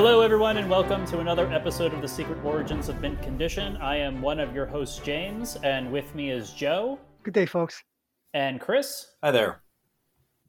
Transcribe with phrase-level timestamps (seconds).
[0.00, 3.76] Hello, everyone, and welcome to another episode of The Secret Origins of Mint Condition.
[3.78, 7.00] I am one of your hosts, James, and with me is Joe.
[7.24, 7.82] Good day, folks.
[8.32, 9.08] And Chris.
[9.24, 9.60] Hi there.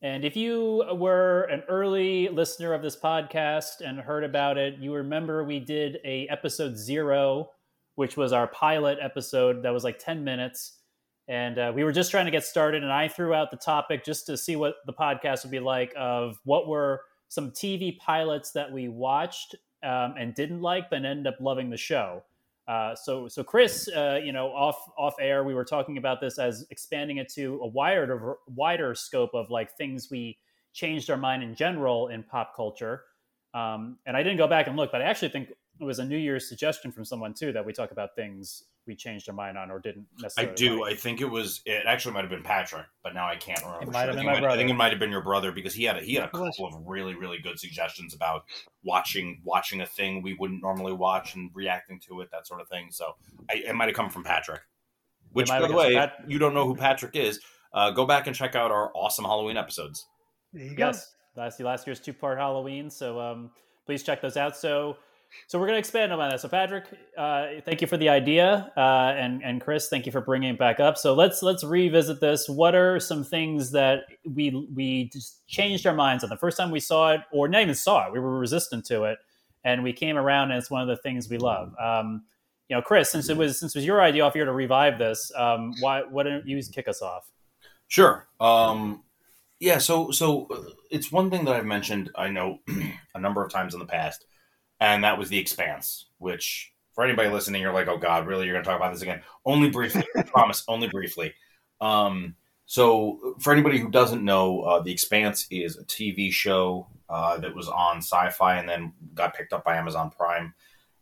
[0.03, 4.93] And if you were an early listener of this podcast and heard about it, you
[4.93, 7.49] remember we did a episode zero,
[7.95, 10.77] which was our pilot episode that was like 10 minutes.
[11.27, 14.05] And uh, we were just trying to get started, and I threw out the topic
[14.05, 18.51] just to see what the podcast would be like of what were some TV pilots
[18.51, 22.23] that we watched um, and didn't like, but ended up loving the show.
[22.67, 26.37] Uh, so, so Chris, uh, you know, off off air, we were talking about this
[26.37, 30.37] as expanding it to a wider wider scope of like things we
[30.71, 33.05] changed our mind in general in pop culture.
[33.55, 36.05] Um, and I didn't go back and look, but I actually think it was a
[36.05, 39.57] New Year's suggestion from someone too that we talk about things we changed our mind
[39.57, 40.51] on or didn't necessarily.
[40.51, 40.81] I do.
[40.81, 40.93] Like.
[40.93, 41.61] I think it was.
[41.65, 43.83] It actually might have been Patrick, but now I can't remember.
[43.83, 44.53] It might have I been think my it might- brother.
[44.55, 46.29] I think it might have been your brother because he had a, he had a
[46.29, 48.43] couple of really really good suggestions about
[48.83, 52.67] watching watching a thing we wouldn't normally watch and reacting to it, that sort of
[52.67, 52.87] thing.
[52.91, 53.15] So
[53.49, 54.61] I, it might have come from Patrick.
[55.31, 57.39] Which, by the way, Pat- you don't know who Patrick is.
[57.71, 60.07] Uh, go back and check out our awesome Halloween episodes.
[60.51, 60.87] There you go.
[60.87, 62.89] Yes, last last year's two part Halloween.
[62.89, 63.51] So um,
[63.85, 64.57] please check those out.
[64.57, 64.97] So
[65.47, 66.39] so we're going to expand on that.
[66.41, 66.85] So Patrick,
[67.17, 70.59] uh, thank you for the idea, uh, and and Chris, thank you for bringing it
[70.59, 70.97] back up.
[70.97, 72.49] So let's let's revisit this.
[72.49, 76.71] What are some things that we we just changed our minds on the first time
[76.71, 78.13] we saw it, or not even saw it?
[78.13, 79.19] We were resistant to it,
[79.63, 81.73] and we came around, and it's one of the things we love.
[81.79, 82.23] Um,
[82.69, 84.99] you know, Chris, since it was since it was your idea off here to revive
[84.99, 87.29] this, um, why why don't you kick us off?
[87.89, 88.27] Sure.
[88.39, 89.03] Um,
[89.59, 89.79] yeah.
[89.79, 92.11] So, so uh, it's one thing that I've mentioned.
[92.15, 92.59] I know
[93.15, 94.25] a number of times in the past,
[94.79, 96.05] and that was the Expanse.
[96.17, 98.45] Which, for anybody listening, you're like, "Oh God, really?
[98.45, 100.03] You're going to talk about this again?" Only briefly.
[100.15, 100.63] I promise.
[100.67, 101.33] Only briefly.
[101.81, 107.37] Um, so, for anybody who doesn't know, uh, the Expanse is a TV show uh,
[107.37, 110.53] that was on Sci-Fi and then got picked up by Amazon Prime,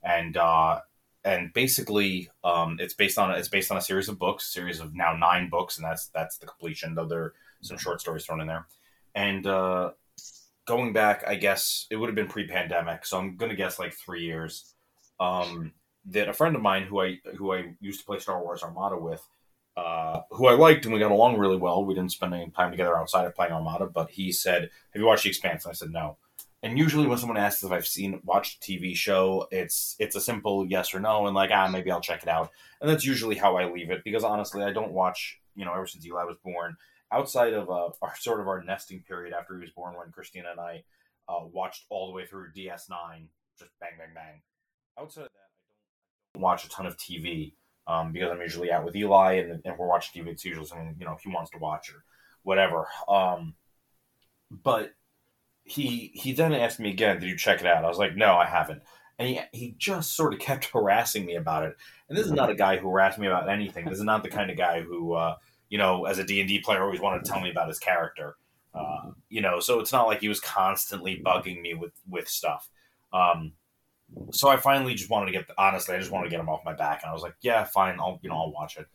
[0.04, 0.80] and uh,
[1.26, 4.96] and basically um, it's based on it's based on a series of books, series of
[4.96, 6.96] now nine books, and that's that's the completion.
[6.96, 8.66] Though there are some short stories thrown in there,
[9.14, 9.92] and uh,
[10.68, 14.24] going back, I guess it would have been pre-pandemic, so I'm gonna guess like three
[14.24, 14.74] years.
[15.20, 15.74] Um,
[16.06, 18.98] that a friend of mine who I who I used to play Star Wars Armada
[18.98, 19.26] with,
[19.76, 21.84] uh, who I liked and we got along really well.
[21.84, 25.06] We didn't spend any time together outside of playing Armada, but he said, "Have you
[25.06, 26.18] watched The Expanse?" And I said, "No."
[26.64, 30.22] And usually, when someone asks if I've seen watched a TV show, it's it's a
[30.22, 32.52] simple yes or no, and like ah maybe I'll check it out,
[32.82, 35.88] and that's usually how I leave it because honestly, I don't watch you know ever
[35.88, 36.78] since Eli was born,
[37.12, 40.52] outside of uh, our sort of our nesting period after he was born when Christina
[40.52, 40.84] and I
[41.30, 43.28] uh, watched all the way through DS9,
[43.60, 44.42] just bang bang bang.
[45.00, 47.54] Outside of that, I don't watch a ton of TV
[47.88, 50.30] um, because I'm usually out with Eli and, and we're watching TV.
[50.30, 52.04] It's usually something you know he wants to watch or
[52.44, 52.88] whatever.
[53.08, 53.56] Um,
[54.52, 54.94] but
[55.64, 58.36] he he then asked me again, "Did you check it out?" I was like, "No,
[58.36, 58.82] I haven't."
[59.20, 61.76] And he he just sort of kept harassing me about it.
[62.10, 63.86] And this is not a guy who harassed me about anything.
[63.86, 65.36] This is not the kind of guy who uh,
[65.70, 67.80] you know, as a D and D player, always wanted to tell me about his
[67.80, 68.36] character.
[68.74, 72.70] Uh, you know, so it's not like he was constantly bugging me with with stuff.
[73.12, 73.54] Um,
[74.32, 76.66] so I finally just wanted to get honestly, I just wanted to get him off
[76.66, 78.88] my back, and I was like, "Yeah, fine, I'll you know I'll watch it."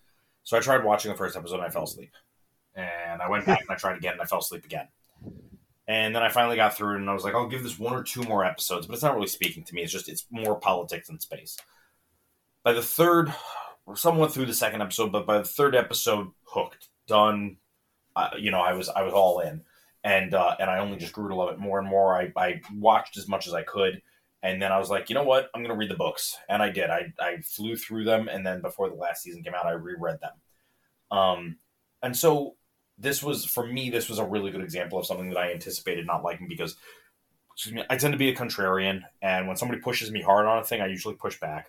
[0.45, 2.13] So I tried watching the first episode, and I fell asleep.
[2.75, 4.89] And I went back and I tried again, and I fell asleep again.
[5.87, 7.93] And then I finally got through it, and I was like, "I'll give this one
[7.93, 9.83] or two more episodes," but it's not really speaking to me.
[9.83, 11.59] It's just it's more politics and space.
[12.63, 13.35] By the third,
[13.95, 17.57] somewhat through the second episode, but by the third episode, hooked, done.
[18.15, 19.63] Uh, you know, I was I was all in,
[20.05, 22.15] and uh, and I only just grew to love it more and more.
[22.15, 24.03] I I watched as much as I could.
[24.43, 25.51] And then I was like, you know what?
[25.55, 26.37] I'm to read the books.
[26.49, 26.91] And I did.
[26.91, 28.29] I, I flew through them.
[28.29, 31.17] And then before the last season came out, I reread them.
[31.17, 31.57] Um,
[32.03, 32.57] and so
[32.99, 36.07] this was, for me, this was a really good example of something that I anticipated
[36.07, 36.77] not liking because
[37.55, 39.03] excuse me, I tend to be a contrarian.
[39.21, 41.69] And when somebody pushes me hard on a thing, I usually push back.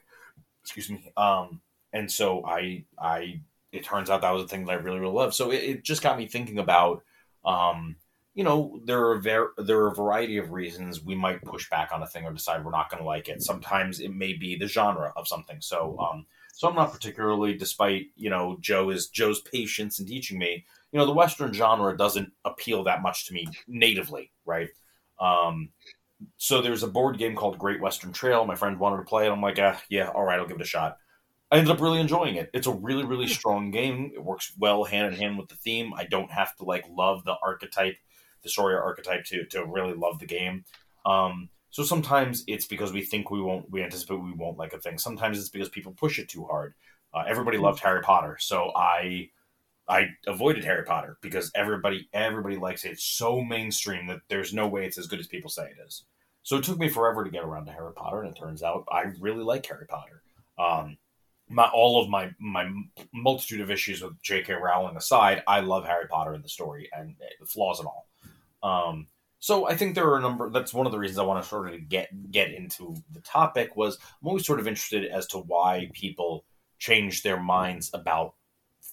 [0.63, 1.11] Excuse me.
[1.15, 1.61] Um,
[1.93, 5.13] and so I, I, it turns out that was a thing that I really, really
[5.13, 5.33] love.
[5.33, 7.03] So it, it just got me thinking about,
[7.45, 7.95] um,
[8.33, 11.91] you know, there are ver- there are a variety of reasons we might push back
[11.93, 13.43] on a thing or decide we're not going to like it.
[13.43, 15.57] Sometimes it may be the genre of something.
[15.61, 20.39] So, um, so I'm not particularly, despite you know Joe is Joe's patience in teaching
[20.39, 20.65] me.
[20.91, 24.69] You know, the Western genre doesn't appeal that much to me natively, right?
[25.19, 25.69] Um,
[26.37, 28.45] so there's a board game called Great Western Trail.
[28.45, 29.31] My friend wanted to play it.
[29.31, 30.97] I'm like, ah, yeah, all right, I'll give it a shot.
[31.51, 32.49] I ended up really enjoying it.
[32.53, 34.11] It's a really, really strong game.
[34.15, 35.93] It works well hand in hand with the theme.
[35.93, 37.97] I don't have to like love the archetype
[38.43, 40.65] the story archetype to to really love the game.
[41.05, 44.79] Um, so sometimes it's because we think we won't, we anticipate we won't like a
[44.79, 44.99] thing.
[44.99, 46.75] Sometimes it's because people push it too hard.
[47.13, 49.29] Uh, everybody loved Harry Potter, so I
[49.87, 52.91] I avoided Harry Potter because everybody everybody likes it.
[52.91, 56.05] It's so mainstream that there's no way it's as good as people say it is.
[56.43, 58.85] So it took me forever to get around to Harry Potter, and it turns out
[58.91, 60.21] I really like Harry Potter.
[60.59, 60.97] Um,
[61.53, 62.69] my all of my my
[63.13, 64.53] multitude of issues with J.K.
[64.53, 68.07] Rowling aside, I love Harry Potter and the story and the flaws and all.
[68.63, 69.07] Um,
[69.39, 70.49] so I think there are a number.
[70.49, 73.75] That's one of the reasons I want to sort of get get into the topic.
[73.75, 76.45] Was I'm always sort of interested as to why people
[76.79, 78.35] change their minds about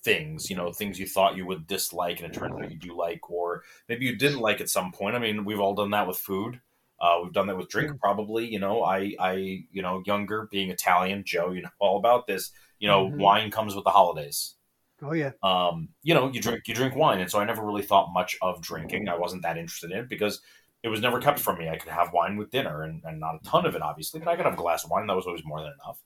[0.03, 0.51] things.
[0.51, 3.31] You know, things you thought you would dislike and it turns out you do like,
[3.31, 5.15] or maybe you didn't like at some point.
[5.15, 6.61] I mean, we've all done that with food.
[7.01, 8.47] Uh, we've done that with drink, probably.
[8.47, 12.51] You know, I, I, you know, younger, being Italian, Joe, you know all about this.
[12.79, 13.21] You know, mm-hmm.
[13.21, 14.55] wine comes with the holidays.
[15.03, 15.31] Oh yeah.
[15.43, 18.37] Um, you know, you drink, you drink wine, and so I never really thought much
[18.43, 19.09] of drinking.
[19.09, 20.41] I wasn't that interested in it because
[20.83, 21.69] it was never kept from me.
[21.69, 24.29] I could have wine with dinner, and, and not a ton of it, obviously, but
[24.29, 25.07] I could have a glass of wine.
[25.07, 26.03] That was always more than enough.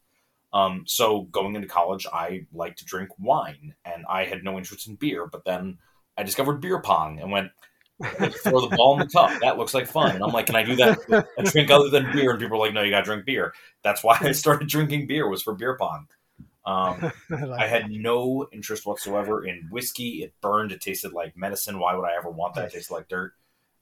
[0.53, 4.87] Um, so going into college, I liked to drink wine, and I had no interest
[4.87, 5.27] in beer.
[5.27, 5.79] But then
[6.17, 7.51] I discovered beer pong and went,
[8.03, 9.41] throw the ball in the cup.
[9.41, 10.15] That looks like fun.
[10.15, 11.27] And I'm like, can I do that?
[11.39, 12.33] A drink other than beer?
[12.33, 13.55] And people are like, no, you got to drink beer.
[13.83, 16.09] That's why I started drinking beer was for beer pong.
[16.67, 20.23] Um, I, like I, had no interest whatsoever in whiskey.
[20.23, 20.73] It burned.
[20.73, 21.79] It tasted like medicine.
[21.79, 22.67] Why would I ever want that?
[22.67, 23.33] It tasted like dirt.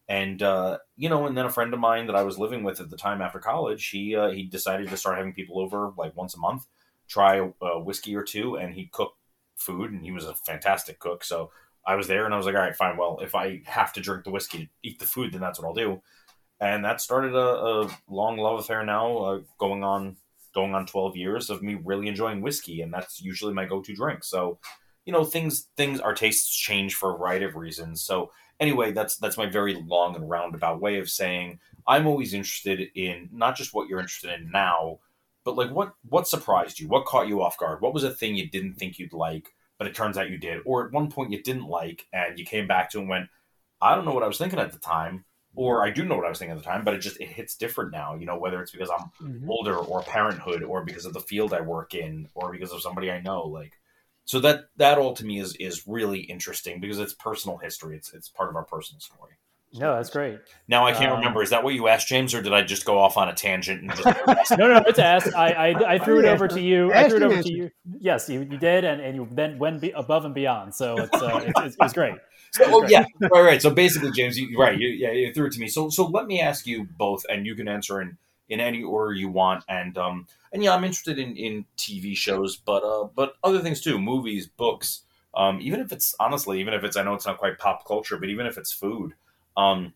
[0.08, 2.80] And uh, you know, and then a friend of mine that I was living with
[2.80, 6.16] at the time after college, he uh, he decided to start having people over like
[6.16, 6.66] once a month,
[7.08, 9.16] try a whiskey or two, and he cooked
[9.54, 11.22] food, and he was a fantastic cook.
[11.24, 11.50] So
[11.86, 12.96] I was there, and I was like, all right, fine.
[12.96, 15.66] Well, if I have to drink the whiskey to eat the food, then that's what
[15.66, 16.00] I'll do.
[16.60, 20.16] And that started a, a long love affair now, uh, going on
[20.54, 24.22] going on 12 years of me really enjoying whiskey and that's usually my go-to drink.
[24.22, 24.58] So
[25.04, 28.02] you know things things our tastes change for a variety of reasons.
[28.02, 28.30] So
[28.60, 33.28] anyway, that's that's my very long and roundabout way of saying I'm always interested in
[33.32, 35.00] not just what you're interested in now,
[35.44, 38.36] but like what what surprised you, what caught you off guard, what was a thing
[38.36, 41.32] you didn't think you'd like, but it turns out you did, or at one point
[41.32, 43.28] you didn't like and you came back to and went,
[43.80, 45.24] I don't know what I was thinking at the time,
[45.56, 47.26] or I do know what I was thinking at the time, but it just it
[47.26, 48.14] hits different now.
[48.14, 49.50] You know, whether it's because I'm mm-hmm.
[49.50, 53.10] older or parenthood, or because of the field I work in, or because of somebody
[53.10, 53.72] I know, like
[54.24, 57.96] so that that all to me is is really interesting because it's personal history.
[57.96, 59.32] It's it's part of our personal story.
[59.74, 60.38] No, that's great.
[60.68, 61.42] Now I can't um, remember.
[61.42, 63.80] Is that what you asked, James, or did I just go off on a tangent?
[63.80, 64.50] And just...
[64.58, 65.34] no, no, it's asked.
[65.34, 66.92] I, I, I threw it over to you.
[66.92, 67.70] I threw it over to you.
[67.98, 70.74] Yes, you, you did, and, and you then went be above and beyond.
[70.74, 72.16] So it's uh, it's, it's, it's, great.
[72.52, 73.62] So, oh, yeah, right, right.
[73.62, 75.68] So basically, James, you, right, you, yeah, you threw it to me.
[75.68, 78.18] So so let me ask you both, and you can answer in
[78.50, 79.64] in any order you want.
[79.68, 83.80] And um, and yeah, I'm interested in in TV shows, but uh, but other things
[83.80, 85.02] too, movies, books.
[85.34, 88.18] Um, even if it's honestly, even if it's I know it's not quite pop culture,
[88.18, 89.14] but even if it's food,
[89.56, 89.92] um,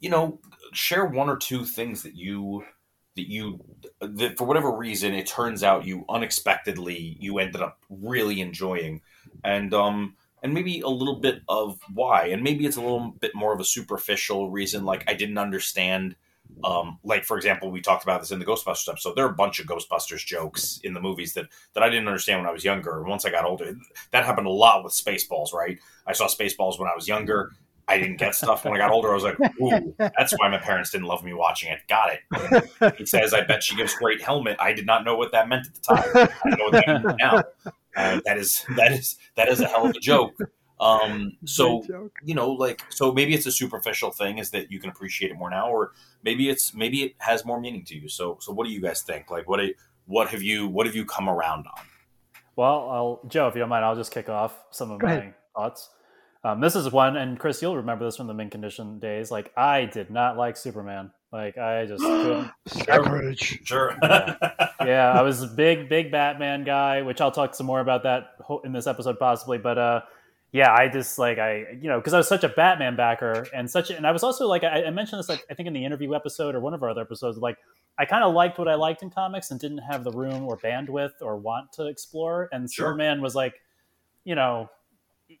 [0.00, 0.40] you know,
[0.72, 2.64] share one or two things that you
[3.16, 3.64] that you
[4.00, 9.00] that for whatever reason it turns out you unexpectedly you ended up really enjoying,
[9.44, 13.34] and um and maybe a little bit of why, and maybe it's a little bit
[13.34, 16.16] more of a superficial reason, like I didn't understand
[16.62, 19.16] um, like for example, we talked about this in the Ghostbusters episode.
[19.16, 22.40] There are a bunch of Ghostbusters jokes in the movies that that I didn't understand
[22.40, 23.02] when I was younger.
[23.02, 23.74] Once I got older,
[24.12, 25.52] that happened a lot with Spaceballs.
[25.52, 25.78] Right?
[26.06, 27.52] I saw Spaceballs when I was younger.
[27.86, 29.10] I didn't get stuff when I got older.
[29.10, 32.96] I was like, "Ooh, that's why my parents didn't love me watching it." Got it.
[32.98, 35.66] He says, "I bet she gives great helmet." I did not know what that meant
[35.66, 36.28] at the time.
[36.44, 37.42] I know what that means now.
[37.96, 40.34] Uh, that is that is that is a hell of a joke.
[40.80, 41.84] Um, so
[42.24, 45.34] you know, like, so maybe it's a superficial thing is that you can appreciate it
[45.36, 45.92] more now, or
[46.22, 48.08] maybe it's maybe it has more meaning to you.
[48.08, 49.30] So, so what do you guys think?
[49.30, 49.60] Like, what
[50.06, 51.84] what have you what have you come around on?
[52.56, 55.12] Well, I'll, Joe, if you don't mind, I'll just kick off some of Go my
[55.14, 55.34] ahead.
[55.56, 55.90] thoughts.
[56.44, 59.30] Um, this is one, and Chris, you'll remember this from the Mint condition days.
[59.30, 61.10] Like, I did not like Superman.
[61.32, 62.50] Like, I just couldn't.
[62.66, 63.60] Sacrilege.
[63.64, 63.96] Sure.
[64.02, 64.36] yeah.
[64.84, 68.36] yeah, I was a big, big Batman guy, which I'll talk some more about that
[68.62, 69.56] in this episode possibly.
[69.56, 70.00] But uh,
[70.54, 73.68] yeah, I just like I you know because I was such a Batman backer and
[73.68, 75.84] such and I was also like I, I, mentioned this like I think in the
[75.84, 77.58] interview episode or one of our other episodes like
[77.98, 80.56] I kind of liked what I liked in comics and didn't have the room or
[80.56, 82.86] bandwidth or want to explore and sure.
[82.86, 83.54] Superman was like
[84.22, 84.70] you know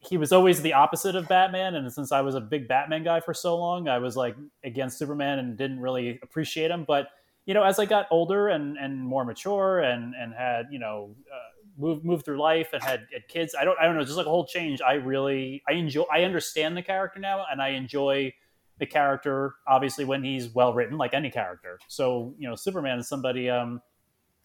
[0.06, 3.20] he was always the opposite of Batman and since I was a big Batman guy
[3.20, 7.08] for so long I was like against Superman and didn't really appreciate him but
[7.46, 11.14] you know as I got older and and more mature and and had you know
[11.32, 13.54] uh, moved moved through life and had, had kids.
[13.58, 14.80] I don't I don't know, just like a whole change.
[14.80, 18.34] I really I enjoy I understand the character now and I enjoy
[18.78, 21.78] the character obviously when he's well written like any character.
[21.88, 23.80] So, you know, Superman is somebody um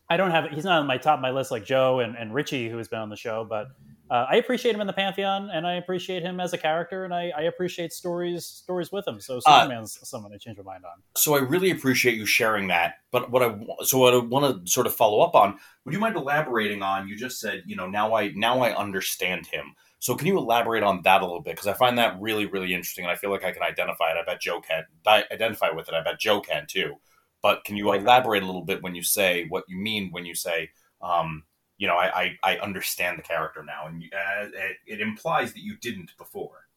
[0.09, 2.33] I don't have he's not on my top of my list like Joe and, and
[2.33, 3.67] Richie who has been on the show, but
[4.09, 7.13] uh, I appreciate him in the pantheon, and I appreciate him as a character, and
[7.13, 9.19] I, I appreciate stories stories with him.
[9.19, 11.01] So uh, Superman's uh, someone I changed my mind on.
[11.15, 12.95] So I really appreciate you sharing that.
[13.11, 15.99] But what I so what I want to sort of follow up on, would you
[15.99, 17.07] mind elaborating on?
[17.07, 20.83] You just said you know now I now I understand him So can you elaborate
[20.83, 21.55] on that a little bit?
[21.55, 24.17] Because I find that really, really interesting, and I feel like I can identify it.
[24.17, 25.93] I bet Joe can identify with it.
[25.93, 26.95] I bet Joe can too.
[27.41, 30.35] But can you elaborate a little bit when you say what you mean when you
[30.35, 30.69] say,
[31.01, 31.43] um,
[31.79, 35.61] you know, I, I, I, understand the character now, and uh, it, it, implies that
[35.61, 36.67] you didn't before.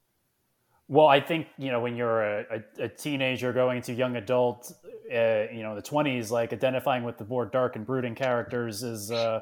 [0.87, 2.45] Well, I think you know when you're a,
[2.79, 4.73] a, a teenager going into young adult,
[5.13, 9.11] uh, you know, the twenties, like identifying with the more dark and brooding characters is
[9.11, 9.41] uh,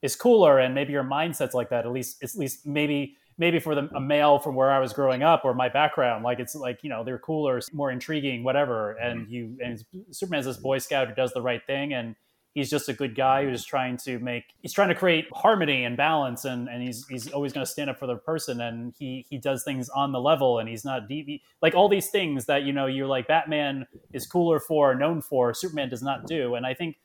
[0.00, 1.86] is cooler, and maybe your mindset's like that.
[1.86, 5.24] At least, at least maybe maybe for the, a male from where I was growing
[5.24, 8.92] up or my background, like it's like you know they're cooler, more intriguing, whatever.
[8.92, 9.32] And mm-hmm.
[9.32, 12.14] you and Superman's this Boy Scout who does the right thing, and
[12.54, 15.96] he's just a good guy who's trying to make he's trying to create harmony and
[15.96, 19.26] balance, and and he's he's always going to stand up for the person, and he
[19.28, 22.62] he does things on the level, and he's not devi- like all these things that
[22.64, 26.66] you know you're like Batman is cooler for, known for, Superman does not do, and
[26.66, 26.96] I think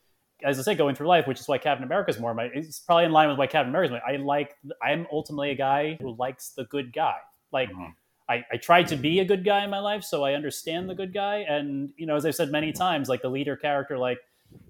[0.44, 2.50] as I say, going through life, which is why Captain America is more my.
[2.54, 4.14] It's probably in line with why Captain America is my.
[4.14, 4.56] I like.
[4.82, 7.16] I'm ultimately a guy who likes the good guy.
[7.52, 7.92] Like, mm-hmm.
[8.28, 10.96] I, I tried to be a good guy in my life, so I understand the
[10.96, 11.46] good guy.
[11.48, 14.20] And you know, as I've said many times, like the leader character, like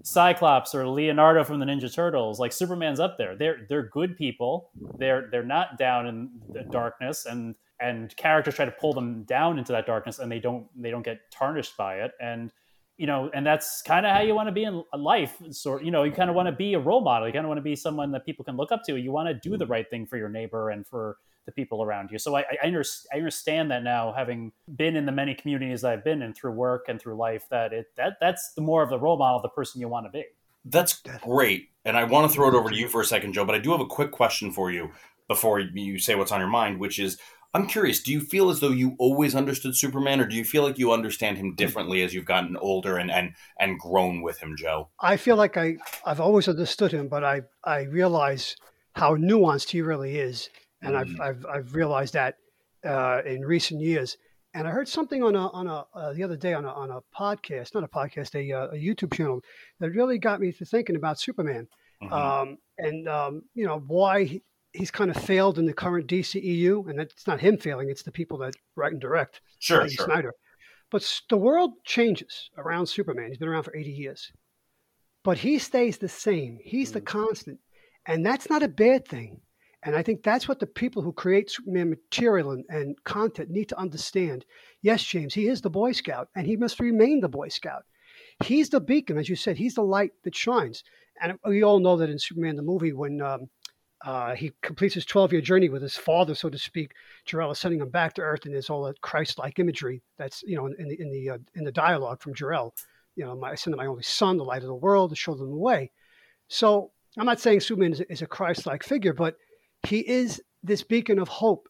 [0.02, 3.36] Cyclops or Leonardo from the Ninja Turtles, like Superman's up there.
[3.36, 4.70] They're they're good people.
[4.98, 9.58] They're they're not down in the darkness, and and characters try to pull them down
[9.58, 12.12] into that darkness, and they don't they don't get tarnished by it.
[12.20, 12.52] And
[12.96, 15.36] you know, and that's kind of how you want to be in life.
[15.50, 17.28] Sort, you know, you kind of want to be a role model.
[17.28, 18.96] You kind of want to be someone that people can look up to.
[18.96, 19.70] You want to do the mm.
[19.70, 22.18] right thing for your neighbor and for the people around you.
[22.18, 22.72] So I, I,
[23.12, 26.86] I understand that now, having been in the many communities I've been in through work
[26.88, 29.80] and through life, that it that that's the more of the role model, the person
[29.80, 30.24] you want to be.
[30.64, 33.44] That's great, and I want to throw it over to you for a second, Joe.
[33.44, 34.90] But I do have a quick question for you
[35.28, 37.18] before you say what's on your mind, which is
[37.56, 40.62] I'm curious, do you feel as though you always understood Superman, or do you feel
[40.62, 44.56] like you understand him differently as you've gotten older and and, and grown with him,
[44.58, 44.88] Joe?
[45.00, 48.56] I feel like I, I've always understood him, but I, I realize
[48.94, 50.50] how nuanced he really is.
[50.86, 51.20] And mm.
[51.20, 52.36] I've, I've, I've realized that
[52.84, 54.16] uh, in recent years.
[54.54, 56.90] And I heard something on a, on a uh, the other day on a, on
[56.90, 59.40] a podcast, not a podcast, a, uh, a YouTube channel
[59.80, 61.68] that really got me to thinking about Superman.
[62.02, 62.12] Mm-hmm.
[62.12, 66.88] Um, and um, you know why he, he's kind of failed in the current DCEU,
[66.88, 69.40] and it's not him failing; it's the people that write and direct.
[69.58, 70.06] Sure, sure.
[70.06, 70.32] Snyder.
[70.90, 73.28] But the world changes around Superman.
[73.28, 74.32] He's been around for 80 years,
[75.24, 76.58] but he stays the same.
[76.62, 76.94] He's mm.
[76.94, 77.58] the constant,
[78.06, 79.40] and that's not a bad thing.
[79.86, 83.68] And I think that's what the people who create Superman material and, and content need
[83.68, 84.44] to understand.
[84.82, 87.84] Yes, James, he is the Boy Scout, and he must remain the Boy Scout.
[88.44, 89.56] He's the beacon, as you said.
[89.56, 90.82] He's the light that shines.
[91.22, 93.48] And we all know that in Superman the movie, when um,
[94.04, 96.92] uh, he completes his 12 year journey with his father, so to speak.
[97.24, 100.42] Jor-El is sending him back to Earth, and there's all that Christ like imagery that's,
[100.42, 102.74] you know, in the, in the, uh, in the dialogue from Jor-El.
[103.14, 105.36] You know, my, I send my only son, the light of the world, to show
[105.36, 105.92] them the way.
[106.48, 109.36] So I'm not saying Superman is, is a Christ like figure, but
[109.86, 111.68] he is this beacon of hope.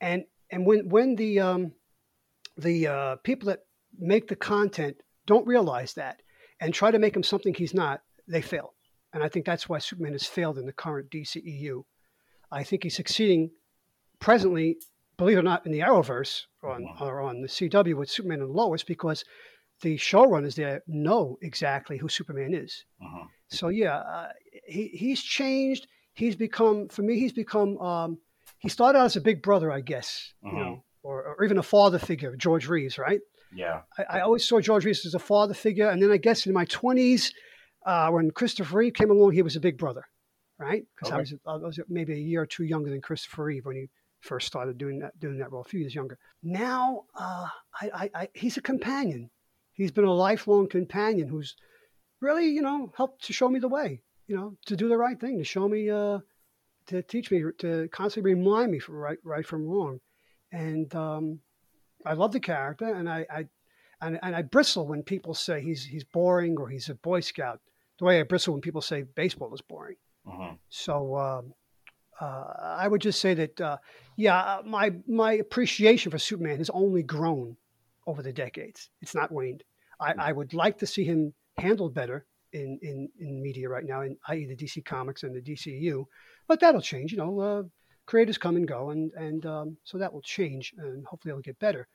[0.00, 1.72] And, and when, when the, um,
[2.56, 3.60] the uh, people that
[3.98, 6.20] make the content don't realize that
[6.60, 8.74] and try to make him something he's not, they fail.
[9.12, 11.84] And I think that's why Superman has failed in the current DCEU.
[12.50, 13.50] I think he's succeeding
[14.18, 14.78] presently,
[15.16, 16.96] believe it or not, in the Arrowverse on, wow.
[17.00, 19.24] or on the CW with Superman and Lois because
[19.82, 22.84] the showrunners there know exactly who Superman is.
[23.02, 23.26] Uh-huh.
[23.48, 24.28] So yeah, uh,
[24.66, 25.86] he he's changed.
[26.14, 27.18] He's become for me.
[27.18, 27.78] He's become.
[27.78, 28.18] Um,
[28.58, 30.56] he started out as a big brother, I guess, uh-huh.
[30.56, 33.20] you know, or, or, even a father figure, George Reeves, right?
[33.54, 33.80] Yeah.
[33.98, 36.52] I, I, always saw George Reeves as a father figure, and then I guess in
[36.52, 37.32] my twenties,
[37.84, 40.04] uh, when Christopher Reeve came along, he was a big brother,
[40.58, 40.84] right?
[40.94, 41.16] Because okay.
[41.16, 43.88] I, was, I was maybe a year or two younger than Christopher Reeve when he
[44.20, 46.18] first started doing that doing that role, a few years younger.
[46.42, 47.48] Now, uh,
[47.80, 49.30] I, he's a companion.
[49.72, 51.56] He's been a lifelong companion who's
[52.20, 55.18] really, you know, helped to show me the way, you know, to do the right
[55.18, 56.18] thing, to show me, uh,
[56.86, 60.00] to teach me, to constantly remind me from right, right from wrong.
[60.52, 61.40] And um,
[62.04, 63.46] I love the character, and I, I
[64.00, 67.60] and, and I bristle when people say he's he's boring or he's a Boy Scout
[67.98, 69.96] the way I bristle when people say baseball is boring.
[70.26, 70.54] Uh-huh.
[70.68, 71.54] So um,
[72.20, 73.78] uh, I would just say that, uh,
[74.16, 77.56] yeah, uh, my my appreciation for Superman has only grown
[78.06, 78.90] over the decades.
[79.00, 79.62] It's not waned.
[80.00, 80.20] I, hmm.
[80.20, 84.16] I would like to see him handled better in, in, in media right now, in,
[84.28, 86.04] i.e., the DC Comics and the DCU.
[86.48, 87.12] But that'll change.
[87.12, 87.62] You know, uh,
[88.06, 91.58] creators come and go, and and um, so that will change, and hopefully it'll get
[91.58, 91.88] better.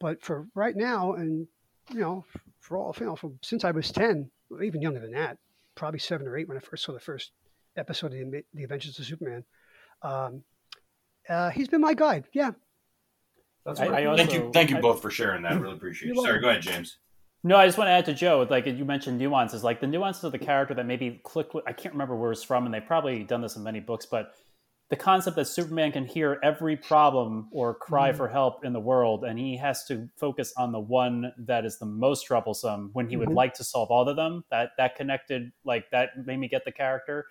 [0.00, 1.46] But for right now, and
[1.92, 2.24] you know,
[2.60, 4.30] for all you know, from since I was ten,
[4.62, 5.38] even younger than that,
[5.74, 7.32] probably seven or eight when I first saw the first
[7.76, 9.44] episode of the, the Adventures of Superman.
[10.02, 10.42] Um,
[11.28, 12.24] uh, he's been my guide.
[12.32, 12.52] Yeah.
[13.64, 14.50] That's I, I also, thank you.
[14.52, 15.52] Thank you I, both for sharing that.
[15.52, 16.16] I really appreciate it.
[16.16, 16.98] Sorry, go ahead, James.
[17.46, 20.24] No, I just want to add to Joe, like you mentioned nuances, like the nuances
[20.24, 21.46] of the character that maybe click.
[21.64, 24.34] I can't remember where it's from, and they've probably done this in many books, but
[24.90, 28.16] the concept that Superman can hear every problem or cry Mhm.
[28.16, 31.78] for help in the world, and he has to focus on the one that is
[31.78, 33.36] the most troublesome when he would Mhm.
[33.36, 34.42] like to solve all of them.
[34.50, 37.26] That that connected, like that made me get the character.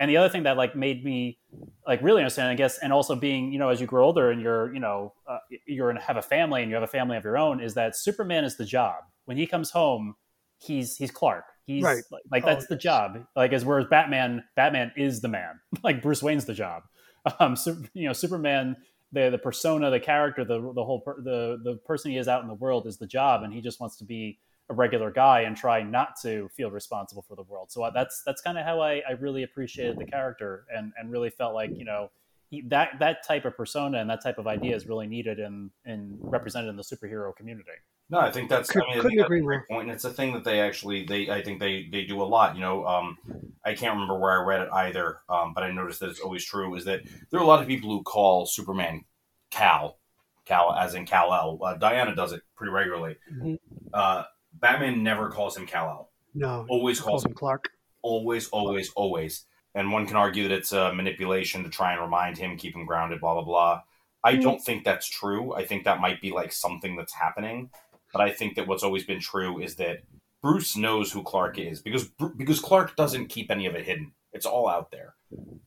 [0.00, 1.38] And the other thing that like made me
[1.86, 4.40] like really understand, I guess, and also being you know as you grow older and
[4.40, 7.24] you're you know uh, you're gonna have a family and you have a family of
[7.24, 9.02] your own, is that Superman is the job.
[9.24, 10.14] When he comes home,
[10.58, 11.44] he's he's Clark.
[11.66, 12.02] He's Right.
[12.10, 12.82] like, like Oh, that's the yes.
[12.82, 13.24] job.
[13.36, 15.60] Like as whereas Batman, Batman is the man.
[15.82, 16.82] like Bruce Wayne's the job.
[17.40, 18.76] Um, so, you know, Superman,
[19.12, 22.40] the the persona, the character, the the whole per, the the person he is out
[22.42, 24.38] in the world is the job, and he just wants to be
[24.70, 27.70] a regular guy and try not to feel responsible for the world.
[27.70, 31.30] So that's that's kind of how I, I really appreciated the character and and really
[31.30, 32.10] felt like you know
[32.50, 35.70] he, that that type of persona and that type of idea is really needed and
[35.84, 37.70] in represented in the superhero community.
[38.10, 38.70] No, I think that's.
[38.70, 39.66] Could- I mean, couldn't think that's agree a great more.
[39.68, 42.24] point, and it's a thing that they actually they I think they they do a
[42.24, 42.54] lot.
[42.54, 43.18] You know, um,
[43.64, 46.44] I can't remember where I read it either, um, but I noticed that it's always
[46.44, 46.74] true.
[46.74, 49.04] Is that there are a lot of people who call Superman
[49.50, 49.98] Kal,
[50.46, 51.58] Kal as in Kal El.
[51.62, 53.16] Uh, Diana does it pretty regularly.
[53.30, 53.58] Mhm.
[53.92, 54.24] Uh,
[54.60, 56.10] Batman never calls him Kal El.
[56.34, 57.70] No, Always calls calls him him Clark.
[58.02, 59.44] always, always, always.
[59.74, 62.86] And one can argue that it's a manipulation to try and remind him, keep him
[62.86, 63.82] grounded, blah blah blah.
[64.24, 64.42] I Mm.
[64.42, 65.54] don't think that's true.
[65.54, 67.70] I think that might be like something that's happening.
[68.12, 69.98] But I think that what's always been true is that
[70.42, 74.12] Bruce knows who Clark is because because Clark doesn't keep any of it hidden.
[74.32, 75.14] It's all out there,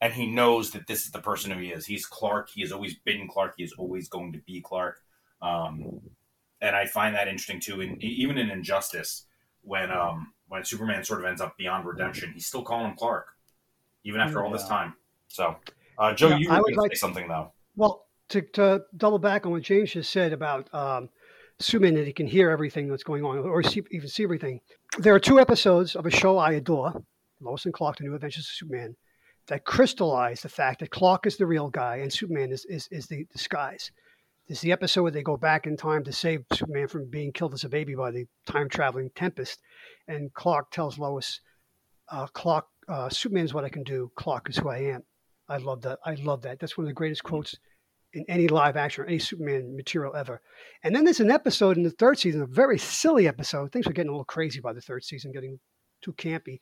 [0.02, 1.86] and he knows that this is the person who he is.
[1.88, 2.50] He's Clark.
[2.50, 3.56] He has always been Clark.
[3.58, 5.00] He is always going to be Clark.
[5.42, 6.02] Um,
[6.62, 7.82] and I find that interesting too.
[7.82, 9.26] In, even in Injustice,
[9.64, 13.28] when um, when Superman sort of ends up beyond redemption, he's still calling him Clark,
[14.04, 14.94] even after all this time.
[15.28, 15.56] So,
[15.98, 17.52] uh, Joe, Yeah, you I would like- say something though.
[17.76, 21.10] Well, to, to double back on what James just said about um,
[21.60, 24.60] Superman that he can hear everything that's going on or see, even see everything.
[25.00, 27.02] There are two episodes of a show I adore,
[27.40, 28.96] Lois and Clark: The New Adventures of Superman,
[29.48, 33.08] that crystallize the fact that Clark is the real guy and Superman is is, is
[33.08, 33.92] the disguise.
[34.52, 37.54] There's the episode where they go back in time to save Superman from being killed
[37.54, 39.58] as a baby by the time traveling Tempus,
[40.10, 41.40] and Clark tells Lois,
[42.10, 44.12] uh, "Clark, uh, Superman is what I can do.
[44.18, 45.04] Clark is who I am."
[45.48, 46.00] I love that.
[46.04, 46.60] I love that.
[46.60, 47.56] That's one of the greatest quotes
[48.12, 50.42] in any live action or any Superman material ever.
[50.84, 53.72] And then there's an episode in the third season, a very silly episode.
[53.72, 55.62] Things were getting a little crazy by the third season, getting
[56.02, 56.60] too campy,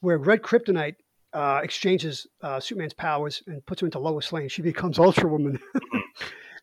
[0.00, 0.96] where Red Kryptonite
[1.32, 4.48] uh, exchanges uh, Superman's powers and puts him into Lois Lane.
[4.48, 5.60] She becomes Ultra Woman,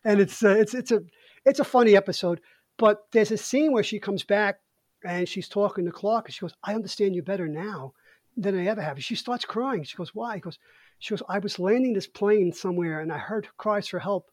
[0.06, 1.02] and it's uh, it's it's a
[1.44, 2.40] it's a funny episode.
[2.78, 4.60] But there's a scene where she comes back
[5.04, 7.92] and she's talking to Clark, and she goes, "I understand you better now
[8.36, 9.82] than I ever have." And she starts crying.
[9.82, 10.58] She goes, "Why?" He goes,
[11.00, 14.30] "She goes, I was landing this plane somewhere, and I heard cries for help,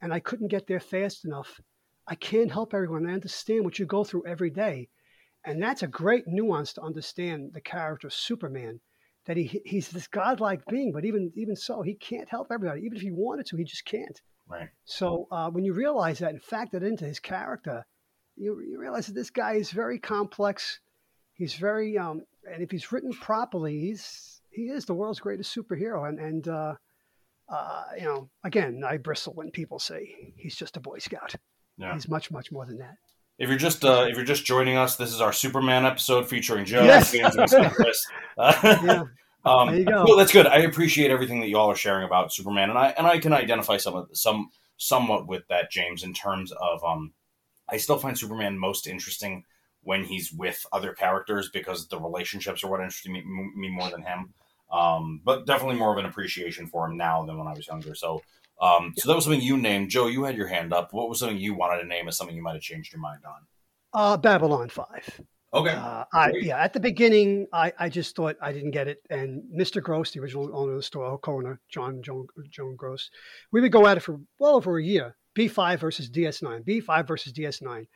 [0.00, 1.60] and I couldn't get there fast enough.
[2.06, 3.06] I can't help everyone.
[3.06, 4.88] I understand what you go through every day."
[5.44, 8.80] And that's a great nuance to understand the character of Superman.
[9.24, 12.82] That he he's this godlike being, but even even so, he can't help everybody.
[12.82, 14.20] Even if he wanted to, he just can't.
[14.48, 14.68] Right.
[14.84, 17.84] So uh, when you realize that and factor that into his character,
[18.36, 20.80] you, you realize that this guy is very complex.
[21.34, 26.08] He's very, um, and if he's written properly, he's he is the world's greatest superhero.
[26.08, 26.74] And and uh,
[27.48, 31.34] uh, you know, again, I bristle when people say he's just a Boy Scout.
[31.76, 31.92] Yeah.
[31.94, 32.96] He's much much more than that.
[33.38, 36.64] If you're just uh, if you're just joining us, this is our Superman episode featuring
[36.64, 36.84] Joe.
[36.84, 37.12] Yes.
[37.12, 38.06] James, and myself, Chris.
[38.38, 38.54] Uh,
[38.84, 39.04] Yeah,
[39.46, 40.16] um, There you go.
[40.16, 40.46] that's good.
[40.46, 43.76] I appreciate everything that y'all are sharing about Superman, and I and I can identify
[43.76, 47.12] some of some somewhat with that, James, in terms of um,
[47.68, 49.44] I still find Superman most interesting
[49.82, 54.02] when he's with other characters because the relationships are what interest me, me more than
[54.02, 54.34] him.
[54.72, 57.94] Um, but definitely more of an appreciation for him now than when I was younger.
[57.94, 58.20] So,
[58.60, 59.90] um, so that was something you named.
[59.90, 60.92] Joe, you had your hand up.
[60.92, 63.20] What was something you wanted to name as something you might have changed your mind
[63.24, 63.46] on?
[63.92, 65.20] uh, Babylon Five.
[65.56, 65.72] Okay.
[65.72, 69.02] Uh, I, yeah, at the beginning, I, I just thought I didn't get it.
[69.10, 69.82] And Mr.
[69.82, 73.10] Gross, the original owner of the store, co-owner, John, John, John Gross,
[73.52, 75.16] we would go at it for well over a year.
[75.36, 77.86] B5 versus DS9, B5 versus DS9.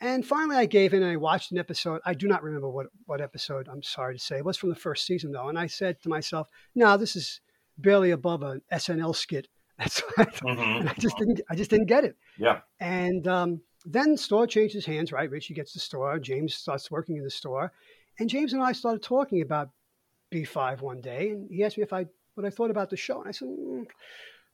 [0.00, 2.00] And finally, I gave in and I watched an episode.
[2.04, 4.38] I do not remember what, what episode, I'm sorry to say.
[4.38, 5.48] It was from the first season, though.
[5.48, 7.40] And I said to myself, no, this is
[7.76, 9.48] barely above an SNL skit.
[9.78, 10.24] That's what I.
[10.24, 10.80] Mhm.
[10.80, 12.16] And I just didn't, I just didn't get it.
[12.38, 12.60] Yeah.
[12.80, 15.30] And um, then store changes hands, right?
[15.30, 16.18] Richie gets the store.
[16.18, 17.72] James starts working in the store,
[18.18, 19.70] and James and I started talking about
[20.32, 23.20] B5 one day, and he asked me if I what I thought about the show,
[23.20, 23.86] and I said, mm,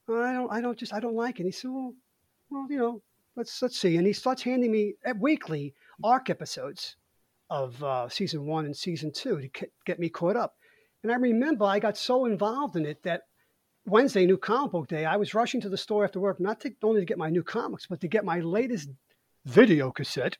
[0.09, 1.43] I don't, I don't just, I don't like it.
[1.43, 1.95] And he said, well,
[2.51, 3.03] well, you know,
[3.37, 3.97] let's let's see.
[3.97, 6.97] And he starts handing me uh, weekly arc episodes
[7.51, 10.55] of uh, season one and season two to get me caught up.
[11.03, 13.23] And I remember I got so involved in it that
[13.87, 16.73] Wednesday, new comic book day, I was rushing to the store after work, not to,
[16.83, 18.89] only to get my new comics, but to get my latest
[19.45, 20.37] video cassette.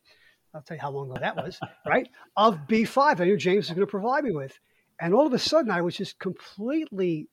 [0.55, 2.09] I'll tell you how long ago that was, right?
[2.37, 4.59] Of B5, I knew James was going to provide me with.
[5.01, 7.29] And all of a sudden, I was just completely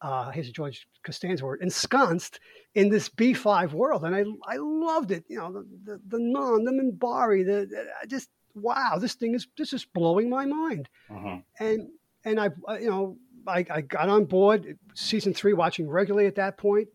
[0.00, 2.38] uh, here's George Costanza word, ensconced
[2.76, 4.04] in this B5 world.
[4.04, 5.24] And I, I loved it.
[5.28, 9.34] You know, the, the, the Narn, the Minbari, the, the, I just, wow, this thing
[9.34, 10.88] is, this is blowing my mind.
[11.10, 11.42] Mhm.
[11.58, 11.88] And,
[12.24, 16.36] and I, I- you know, I, I got on board season three, watching regularly at
[16.36, 16.86] that point.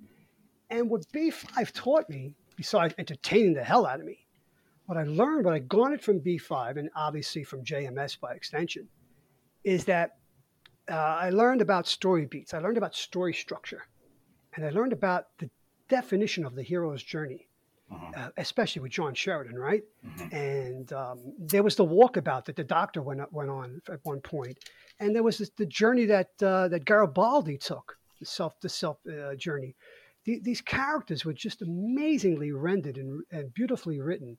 [0.69, 4.19] And what B5 taught me, besides entertaining the hell out of me,
[4.85, 8.87] what I learned, what I garnered from B5, and obviously from JMS by extension,
[9.65, 10.11] is that
[10.89, 10.93] uh,
[11.25, 12.53] I learned about story beats.
[12.53, 13.83] I learned about story structure.
[14.53, 15.49] And I learned about the
[15.89, 17.47] definition of the hero's journey,
[17.91, 18.17] Mhm.
[18.17, 19.83] uh, especially with John Sheridan, right?
[20.05, 20.33] Mhm.
[20.33, 24.57] And um, there was the walkabout that the doctor went, went on at one point.
[25.01, 28.97] And there was this, the journey that, uh, that Garibaldi took, the self, the self
[29.05, 29.75] uh, journey.
[30.25, 34.37] The, these characters were just amazingly rendered and, and beautifully written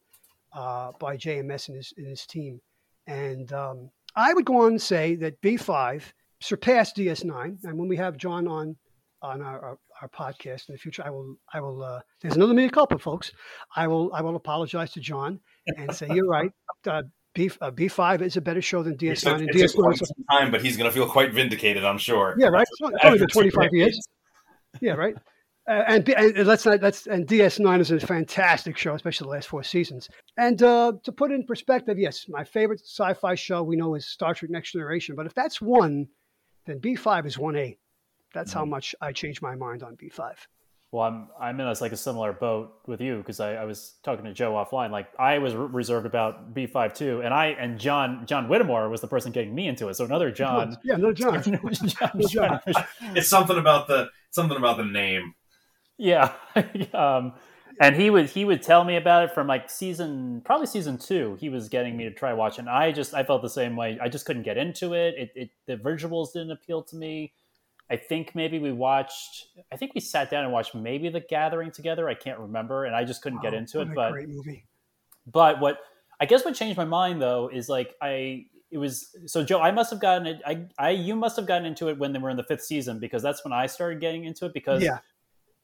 [0.54, 2.60] uh, by JMS and his, and his team.
[3.06, 6.02] And um, I would go on and say that B5
[6.40, 7.64] surpassed DS9.
[7.64, 8.76] And when we have John on
[9.22, 11.82] on our, our, our podcast in the future, I will I will.
[11.82, 13.32] Uh, there's another mea culpa, folks.
[13.74, 15.40] I will I will apologize to John
[15.78, 16.50] and say you're right.
[16.86, 17.02] Uh,
[17.34, 20.02] B uh, B5 is a better show than DS9, took, and it took DS9 quite
[20.02, 22.34] is some time, but he's going to feel quite vindicated, I'm sure.
[22.38, 22.66] yeah, right.
[22.80, 24.00] It's only been 25 years.
[24.80, 25.16] Yeah, right.
[25.66, 29.48] Uh, and, and let's not let's and DS9 is a fantastic show, especially the last
[29.48, 30.10] four seasons.
[30.36, 34.06] And uh, to put it in perspective, yes, my favorite sci-fi show we know is
[34.06, 35.14] Star Trek: Next Generation.
[35.16, 36.08] But if that's one,
[36.66, 37.78] then B5 is one A.
[38.34, 40.32] That's how much I changed my mind on B5.
[40.92, 43.94] Well, I'm I'm in a, like a similar boat with you because I, I was
[44.02, 44.90] talking to Joe offline.
[44.90, 49.00] Like I was re- reserved about B5 too, and I and John John Whittemore was
[49.00, 49.94] the person getting me into it.
[49.94, 50.76] So another John.
[50.84, 51.42] yeah, no John.
[51.42, 52.60] John, No John.
[53.16, 55.34] It's something about the something about the name.
[55.98, 56.32] Yeah,
[56.94, 57.34] um,
[57.80, 61.36] and he would he would tell me about it from like season probably season two.
[61.40, 62.68] He was getting me to try watching.
[62.68, 63.98] I just I felt the same way.
[64.00, 65.14] I just couldn't get into it.
[65.16, 67.32] It, it the visuals didn't appeal to me.
[67.90, 69.48] I think maybe we watched.
[69.72, 72.08] I think we sat down and watched maybe The Gathering together.
[72.08, 73.88] I can't remember, and I just couldn't get into it.
[73.90, 74.64] a But great movie.
[75.26, 75.78] but what
[76.20, 79.60] I guess what changed my mind though is like I it was so Joe.
[79.60, 80.40] I must have gotten it.
[80.46, 82.98] I I you must have gotten into it when they were in the fifth season
[82.98, 84.98] because that's when I started getting into it because Yeah,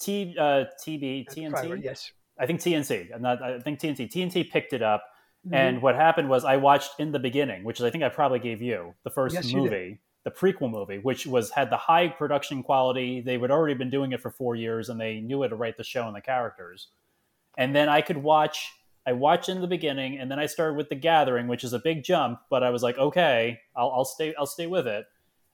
[0.00, 1.82] T uh, TB TNT.
[1.84, 2.10] yes.
[2.38, 3.14] I think TNC.
[3.14, 3.42] I'm not.
[3.42, 4.08] I think TNT.
[4.10, 5.04] TNT picked it up,
[5.46, 5.54] Mhm.
[5.54, 8.38] and what happened was I watched in the beginning, which is I think I probably
[8.38, 12.62] gave you the first Yes, movie, the prequel movie, which was had the high production
[12.62, 13.20] quality.
[13.20, 15.76] They had already been doing it for four years, and they knew how to write
[15.76, 16.88] the show and the characters.
[17.58, 18.72] And then I could watch.
[19.06, 21.78] I watched in the beginning, and then I started with The Gathering, which is a
[21.78, 24.34] big jump, but I was like, okay, I'll, I'll stay.
[24.38, 25.06] I'll stay with it.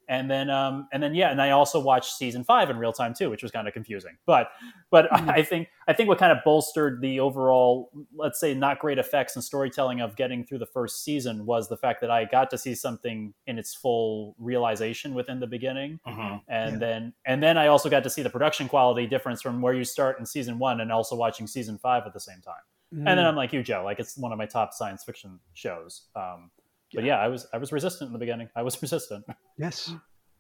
[0.09, 3.13] And then, um, and then, yeah, and I also watched season five in real time
[3.13, 4.17] too, which was kind of confusing.
[4.25, 4.51] But,
[4.91, 5.31] but Mhm.
[5.31, 9.35] I think, I think what kind of bolstered the overall, let's say, not great effects
[9.35, 12.59] and storytelling of getting through the first season was the fact that I got to
[12.59, 16.41] see something in its full realization within the beginning, Mhm.
[16.47, 16.79] and Yeah.
[16.79, 19.85] then, and then I also got to see the production quality difference from where you
[19.85, 22.55] start in season one and also watching season five at the same time.
[22.95, 23.09] Mm-hmm.
[23.09, 26.07] And then I'm like you, Joe, like it's one of my top science fiction shows.
[26.15, 26.53] Um,
[26.95, 28.49] but yeah, I was I was resistant in the beginning.
[28.57, 29.25] I was resistant.
[29.59, 29.93] yes,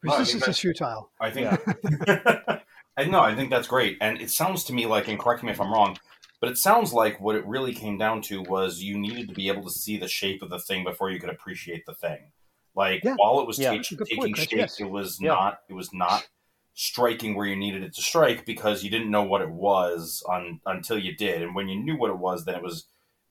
[0.02, 1.10] Well, I is futile.
[1.20, 1.48] I think.
[2.96, 3.20] I know.
[3.30, 5.72] I think that's great, and it sounds to me like, and correct me if I'm
[5.72, 5.96] wrong,
[6.40, 9.48] but it sounds like what it really came down to was you needed to be
[9.48, 12.30] able to see the shape of the thing before you could appreciate the thing.
[12.74, 13.14] Like Yeah.
[13.16, 13.70] while it was Yeah.
[13.72, 14.80] ta- Good taking point, shape, yes.
[14.80, 15.30] it was Yeah.
[15.30, 15.60] not.
[15.68, 16.28] It was not
[16.74, 20.60] striking where you needed it to strike because you didn't know what it was on
[20.66, 22.86] until you did, and when you knew what it was, then it was.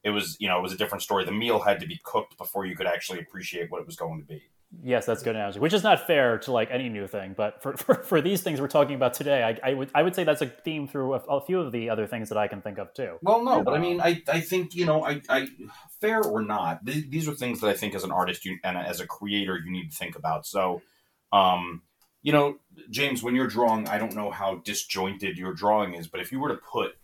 [0.05, 1.25] It was, you know, it was a different story.
[1.25, 4.19] The meal had to be cooked before you could actually appreciate what it was going
[4.19, 4.43] to be.
[4.83, 5.59] Yes, that's a good analogy.
[5.59, 8.61] Which is not fair to like any new thing, but for, for, for these things
[8.61, 11.17] we're talking about today, I, I would I would say that's a theme through a,
[11.17, 13.17] a few of the other things that I can think of too.
[13.23, 15.47] Well, no, but I mean, I, I think you know, I, I
[16.01, 18.77] fair or not, th- these are things that I think as an artist you, and
[18.77, 20.45] as a creator you need to think about.
[20.45, 20.83] So,
[21.33, 21.81] um,
[22.21, 22.57] you know,
[22.91, 26.39] James, when you're drawing, I don't know how disjointed your drawing is, but if you
[26.39, 26.95] were to put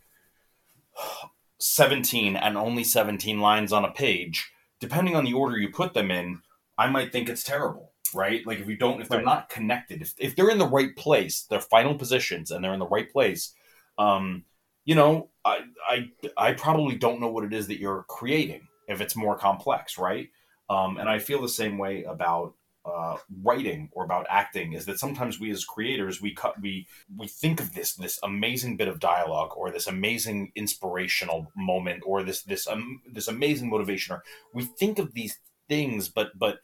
[1.62, 6.10] 17 and only 17 lines on a page, depending on the order you put them
[6.10, 6.42] in,
[6.76, 8.44] I might think it's terrible, right?
[8.46, 9.24] Like if you don't, if they're Right.
[9.24, 12.80] not connected, if, if they're in the right place, their final positions, and they're in
[12.80, 13.54] the right place,
[13.98, 14.44] um,
[14.84, 19.00] you know, I, I, I probably don't know what it is that you're creating if
[19.00, 20.28] it's more complex, right?
[20.68, 24.98] Um, and I feel the same way about uh, writing or about acting is that
[24.98, 28.98] sometimes we as creators we cut we we think of this this amazing bit of
[28.98, 34.64] dialogue or this amazing inspirational moment or this this um, this amazing motivation or we
[34.64, 36.58] think of these things but but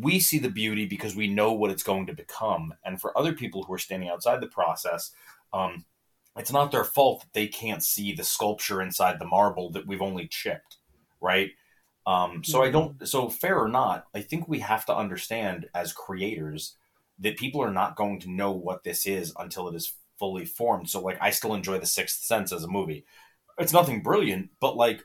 [0.00, 2.74] we see the beauty because we know what it's going to become.
[2.84, 5.12] And for other people who are standing outside the process
[5.52, 5.84] um,
[6.36, 10.02] it's not their fault that they can't see the sculpture inside the marble that we've
[10.02, 10.76] only chipped
[11.20, 11.50] right
[12.06, 13.06] um, so I don't.
[13.06, 16.76] So fair or not, I think we have to understand as creators
[17.18, 20.88] that people are not going to know what this is until it is fully formed.
[20.88, 23.04] So like I still enjoy The Sixth Sense as a movie.
[23.58, 25.02] It's nothing brilliant, but like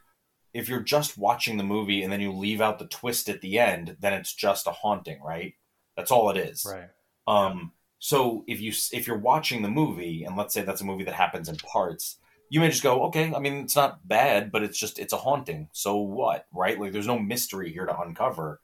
[0.53, 3.57] if you're just watching the movie and then you leave out the twist at the
[3.57, 5.53] end, then it's just a haunting, right?
[5.95, 6.67] That's all it is.
[6.69, 6.89] Right.
[7.27, 11.05] Um so if you if you're watching the movie and let's say that's a movie
[11.05, 12.17] that happens in parts,
[12.51, 15.17] you may just go, okay, I mean it's not bad, but it's just it's a
[15.17, 15.69] haunting.
[15.71, 16.77] So what, right?
[16.77, 18.59] Like there's no mystery here to uncover.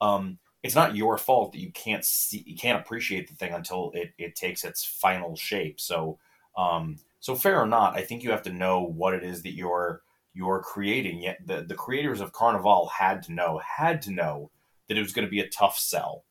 [0.00, 3.92] Um it's not your fault that you can't see you can't appreciate the thing until
[3.94, 6.18] it, it takes its final shape so
[6.56, 9.54] um so fair or not i think you have to know what it is that
[9.54, 10.02] you're
[10.34, 14.50] you're creating yet the, the creators of Carnivàle had to know had to know
[14.88, 16.24] that it was going to be a tough sell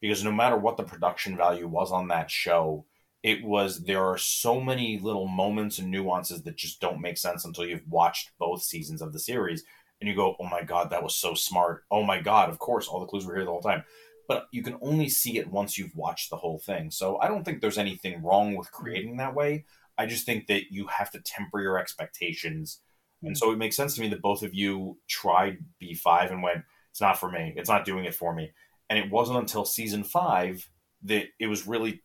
[0.00, 2.84] because no matter what the production value was on that show
[3.24, 7.46] it was there are so many little moments and nuances that just don't make sense
[7.46, 9.64] until you've watched both seasons of the series
[9.98, 11.84] and you go, oh my God, that was so smart.
[11.90, 13.82] Oh my God, of course, all the clues were here the whole time.
[14.28, 16.90] But you can only see it once you've watched the whole thing.
[16.90, 19.64] So I don't think there's anything wrong with creating that way.
[19.96, 22.80] I just think that you have to temper your expectations.
[23.22, 23.36] And hmm.
[23.36, 27.00] so it makes sense to me that both of you tried B5 and went, it's
[27.00, 27.54] not for me.
[27.56, 28.52] It's not doing it for me.
[28.90, 30.68] And it wasn't until season five
[31.04, 32.02] that it was really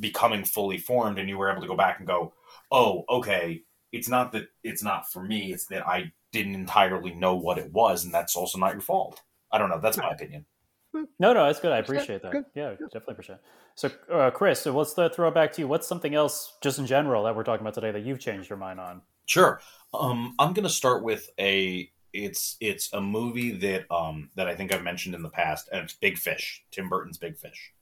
[0.00, 2.32] becoming fully formed and you were able to go back and go,
[2.70, 5.52] oh, okay, it's not that it's not for me.
[5.52, 9.22] It's that I didn't entirely know what it was, and that's also not your fault.
[9.50, 9.80] I don't know.
[9.80, 10.44] That's my opinion.
[10.92, 11.72] No, no, that's good.
[11.72, 12.46] I appreciate that.
[12.54, 13.36] Yeah, definitely appreciate.
[13.36, 13.42] It.
[13.74, 15.68] So, uh, Chris, so let's uh, throw it back to you.
[15.68, 18.58] What's something else, just in general, that we're talking about today that you've changed your
[18.58, 19.02] mind on?
[19.26, 19.60] Sure.
[19.94, 21.90] Um, I'm going to start with a.
[22.14, 25.82] It's it's a movie that um that I think I've mentioned in the past, and
[25.84, 26.64] it's Big Fish.
[26.70, 27.72] Tim Burton's Big Fish.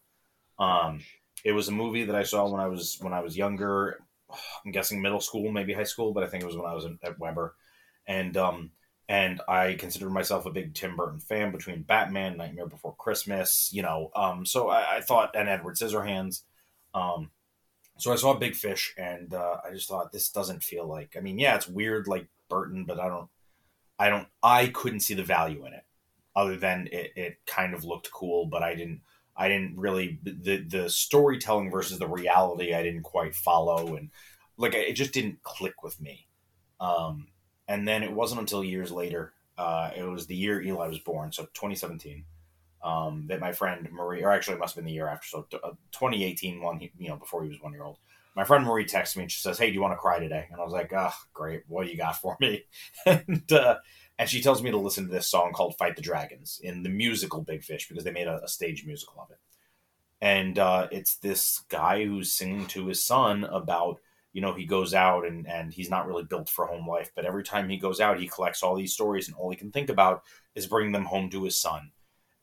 [0.58, 1.00] Um,
[1.46, 4.00] it was a movie that I saw when I was when I was younger.
[4.64, 6.84] I'm guessing middle school, maybe high school, but I think it was when I was
[7.04, 7.54] at Weber
[8.08, 8.72] and um,
[9.08, 13.82] and I consider myself a big Tim Burton fan between Batman, Nightmare Before Christmas, you
[13.82, 14.10] know.
[14.16, 16.42] Um, so I, I, thought, and Edward Scissorhands.
[16.92, 17.30] Um,
[17.98, 21.14] so I saw Big Fish, and uh, I just thought this doesn't feel like.
[21.16, 23.28] I mean, yeah, it's weird like Burton, but I don't,
[23.98, 25.84] I don't, I couldn't see the value in it,
[26.34, 29.02] other than it, it kind of looked cool, but I didn't.
[29.36, 32.74] I didn't really the the storytelling versus the reality.
[32.74, 34.10] I didn't quite follow, and
[34.56, 36.26] like it just didn't click with me.
[36.80, 37.28] Um,
[37.68, 41.32] and then it wasn't until years later, uh, it was the year Eli was born,
[41.32, 42.24] so 2017,
[42.82, 45.46] um, that my friend Marie, or actually it must have been the year after, so
[45.62, 47.98] uh, 2018, one you know before he was one year old.
[48.34, 50.46] My friend Marie texts me and she says, "Hey, do you want to cry today?"
[50.50, 51.62] And I was like, "Ah, oh, great.
[51.68, 52.64] What do you got for me?"
[53.06, 53.76] and uh,
[54.18, 56.88] and she tells me to listen to this song called "Fight the Dragons" in the
[56.88, 59.38] musical Big Fish because they made a, a stage musical of it.
[60.20, 64.00] And uh, it's this guy who's singing to his son about
[64.36, 67.10] you know, he goes out and, and he's not really built for home life.
[67.16, 69.72] But every time he goes out, he collects all these stories, and all he can
[69.72, 70.24] think about
[70.54, 71.90] is bringing them home to his son.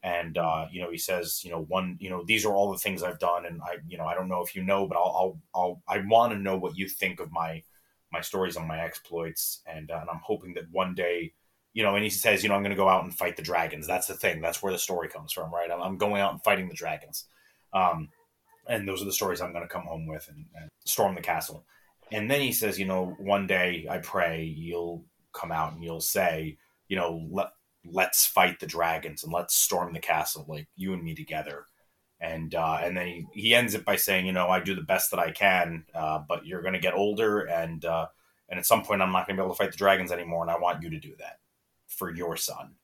[0.01, 2.79] And uh, you know, he says, you know, one, you know, these are all the
[2.79, 5.39] things I've done, and I, you know, I don't know if you know, but I'll,
[5.53, 7.61] I'll, I'll I want to know what you think of my
[8.11, 11.33] my stories on my exploits, and uh, and I'm hoping that one day,
[11.73, 13.41] you know, and he says, you know, I'm going to go out and fight the
[13.41, 13.87] dragons.
[13.87, 14.41] That's the thing.
[14.41, 15.71] That's where the story comes from, right?
[15.71, 17.25] I'm, I'm going out and fighting the dragons.
[17.73, 18.09] Um,
[18.67, 21.21] and those are the stories I'm going to come home with and, and storm the
[21.21, 21.65] castle.
[22.11, 25.99] And then he says, you know, one day I pray you'll come out and you'll
[25.99, 26.57] say,
[26.87, 27.47] you know, let
[27.85, 31.65] let's fight the dragons and let's storm the castle, like you and me together.
[32.21, 34.81] And uh, and then he, he ends it by saying, you know, I do the
[34.81, 38.07] best that I can, uh, but you're going to get older, and uh,
[38.47, 40.43] and at some point I'm not going to be able to fight the dragons anymore,
[40.43, 41.39] and I want you to do that
[42.03, 42.75] for your son.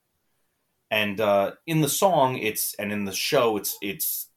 [0.90, 4.30] And uh, in the song, it's and in the show, it's it's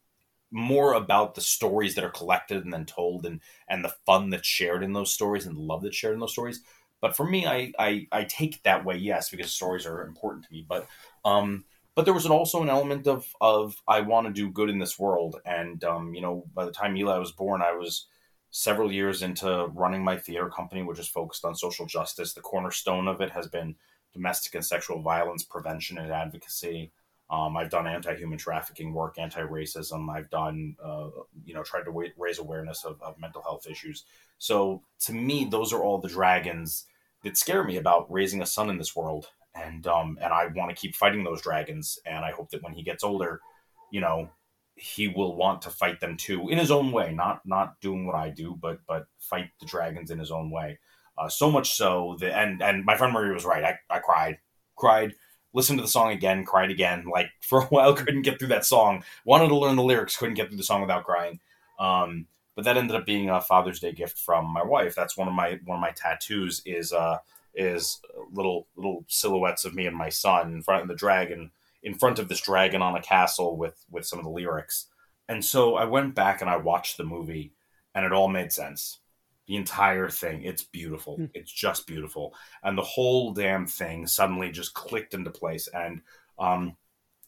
[0.52, 4.48] more about the stories that are collected and then told and and the fun that's
[4.48, 6.60] shared in those stories and the love that's shared in those stories.
[7.00, 10.46] But for me i i, I take it that way yes because stories are important
[10.46, 10.66] to me.
[10.68, 10.86] But
[11.24, 11.64] um
[11.96, 14.80] but there was an, also an element of of i want to do good in
[14.80, 15.40] this world.
[15.46, 18.06] And um you know by the time eli was born i was
[18.52, 22.34] several years into running my theater company which is focused on social justice.
[22.34, 23.76] The cornerstone of it has been
[24.14, 26.92] domestic and sexual violence prevention and advocacy
[27.34, 30.08] um, I've done anti-human trafficking work, anti-racism.
[30.14, 31.10] I've done, uh,
[31.44, 34.04] you know, tried to raise awareness of, of, mental health issues.
[34.38, 36.86] So to me, those are all the dragons
[37.24, 40.70] that scare me about raising a son in this world, and um, and I want
[40.70, 41.98] to keep fighting those dragons.
[42.06, 43.42] And I hope that when he gets older,
[43.90, 44.30] you know,
[44.76, 48.16] he will want to fight them too in his own way, not not doing what
[48.16, 50.78] I do, but but fight the dragons in his own way.
[51.18, 53.64] Uh, so much so that, and and my friend Marie was right.
[53.64, 54.40] I, I cried,
[54.76, 55.14] cried
[55.54, 57.06] listened to the song again, cried again.
[57.12, 59.04] Like for a while, couldn't get through that song.
[59.26, 61.40] Wanted to learn the lyrics, couldn't get through the song without crying.
[61.80, 64.94] Um, but that ended up being a Father's Day gift from my wife.
[64.96, 67.20] That's one of my one of my tattoos is uh,
[67.56, 68.00] is
[68.32, 72.18] little little silhouettes of me and my son in front of the dragon in front
[72.18, 74.88] of this dragon on a castle with with some of the lyrics.
[75.28, 77.54] and so I went back and I watched the movie,
[77.96, 79.00] and it all made sense.
[79.48, 81.18] The entire thing, it's beautiful.
[81.18, 81.30] Mm.
[81.34, 85.68] It's just beautiful, and the whole damn thing suddenly just clicked into place.
[85.74, 86.02] And
[86.40, 86.78] um,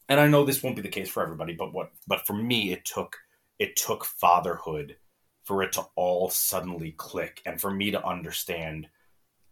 [0.08, 2.72] and I know this won't be the case for everybody, but what but for me,
[2.72, 3.18] it took
[3.60, 4.98] it took fatherhood
[5.44, 8.88] for it to all suddenly click, and for me to understand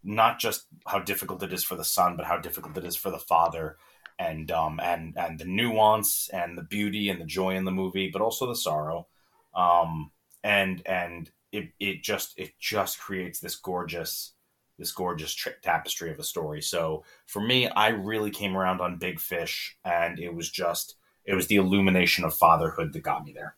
[0.04, 3.10] not just how difficult it is for the son, but how difficult it is for
[3.10, 3.78] the father,
[4.20, 8.10] and um, and and the nuance and the beauty and the joy in the movie,
[8.12, 9.08] but also the sorrow,
[9.56, 10.12] um,
[10.44, 14.34] and and it it just it just creates this gorgeous
[14.80, 16.62] this gorgeous tri- tapestry of a story.
[16.62, 21.36] So for me, I really came around on Big Fish, and it was just it
[21.36, 23.56] was the illumination of fatherhood that got me there.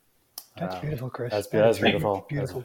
[0.58, 1.32] That's Um, beautiful, Chris.
[1.32, 2.26] That's, that's beautiful.
[2.28, 2.64] Beautiful.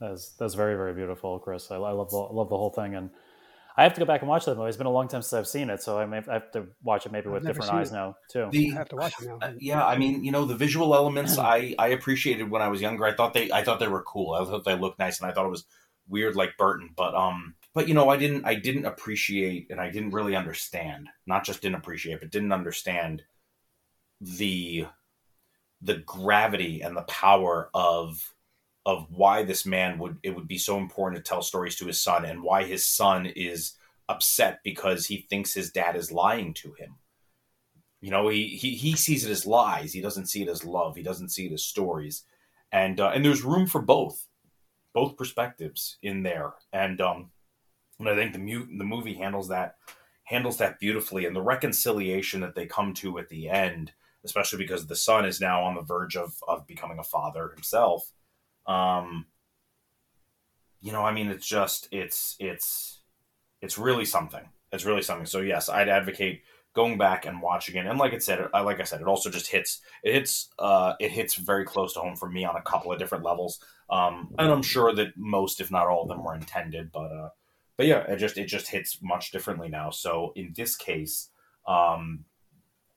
[0.00, 1.70] That's that's very very beautiful, Chris.
[1.70, 3.10] I, I love the, I love the whole thing, and
[3.78, 4.68] I have to go back and watch that movie.
[4.68, 6.66] It's been a long time since I've seen it, so I may I have to
[6.82, 7.94] watch it maybe with different eyes it.
[7.94, 8.48] now too.
[8.50, 9.38] The I have to watch it now.
[9.40, 12.80] Uh, yeah, I mean, you know, the visual elements I I appreciated when I was
[12.80, 13.04] younger.
[13.04, 14.34] I thought they I thought they were cool.
[14.34, 15.64] I thought they looked nice, and I thought it was
[16.08, 16.90] weird like Burton.
[16.96, 21.08] But um, but you know, I didn't I didn't appreciate and I didn't really understand.
[21.24, 23.22] Not just didn't appreciate, but didn't understand
[24.20, 24.86] the
[25.80, 28.34] the gravity and the power of
[28.88, 32.00] of why this man would it would be so important to tell stories to his
[32.00, 33.74] son and why his son is
[34.08, 36.96] upset because he thinks his dad is lying to him
[38.00, 39.92] you know, he, he he sees it as lies.
[39.92, 40.94] He doesn't see it as love.
[40.94, 42.24] He doesn't see it as stories,
[42.70, 44.28] and uh, and there's room for both,
[44.92, 46.52] both perspectives in there.
[46.72, 47.30] And um,
[47.98, 49.76] and I think the mu- the movie handles that
[50.24, 53.92] handles that beautifully, and the reconciliation that they come to at the end,
[54.24, 58.12] especially because the son is now on the verge of of becoming a father himself.
[58.68, 59.26] Um,
[60.80, 63.00] you know, I mean, it's just it's it's
[63.60, 64.48] it's really something.
[64.70, 65.26] It's really something.
[65.26, 66.42] So yes, I'd advocate
[66.74, 67.86] going back and watching it.
[67.86, 70.92] And like I said, I like I said, it also just hits it hits uh,
[71.00, 73.58] it hits very close to home for me on a couple of different levels.
[73.90, 76.92] Um, and I'm sure that most, if not all of them, were intended.
[76.92, 77.30] But uh,
[77.76, 79.90] but yeah, it just it just hits much differently now.
[79.90, 81.30] So in this case,
[81.66, 82.24] um,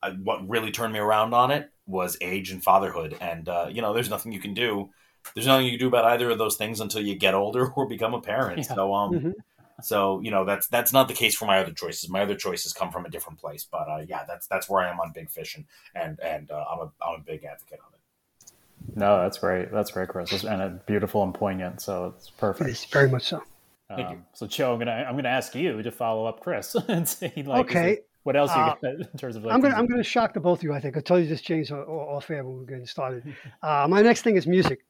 [0.03, 3.17] I, what really turned me around on it was age and fatherhood.
[3.21, 4.89] And uh, you know, there's nothing you can do.
[5.35, 7.85] There's nothing you can do about either of those things until you get older or
[7.87, 8.59] become a parent.
[8.59, 8.75] Yeah.
[8.75, 9.33] So um, Mhm.
[9.81, 12.09] so you know that's that's not the case for my other choices.
[12.09, 14.89] My other choices come from a different place, but uh, yeah, that's that's where I
[14.91, 17.93] am on Big Fish, and and, and uh, I'm a I'm a big advocate of
[17.93, 18.95] it.
[18.95, 19.71] No, that's great.
[19.71, 21.81] That's great, Chris, and it's beautiful and poignant.
[21.81, 22.69] So it's perfect.
[22.69, 23.41] is very much so.
[23.89, 24.15] Thank you.
[24.17, 27.31] Um, so, Joe, I'm gonna I'm gonna ask you to follow up Chris and see
[27.45, 27.91] like Okay.
[27.93, 30.33] it- what else you Uh, got in terms of like I'm gonna I'm gonna shock
[30.35, 30.73] the both of you.
[30.73, 33.23] I think I'll tell you this, James, o- o- off air when we're getting started.
[33.63, 34.85] Uh, my next thing is music,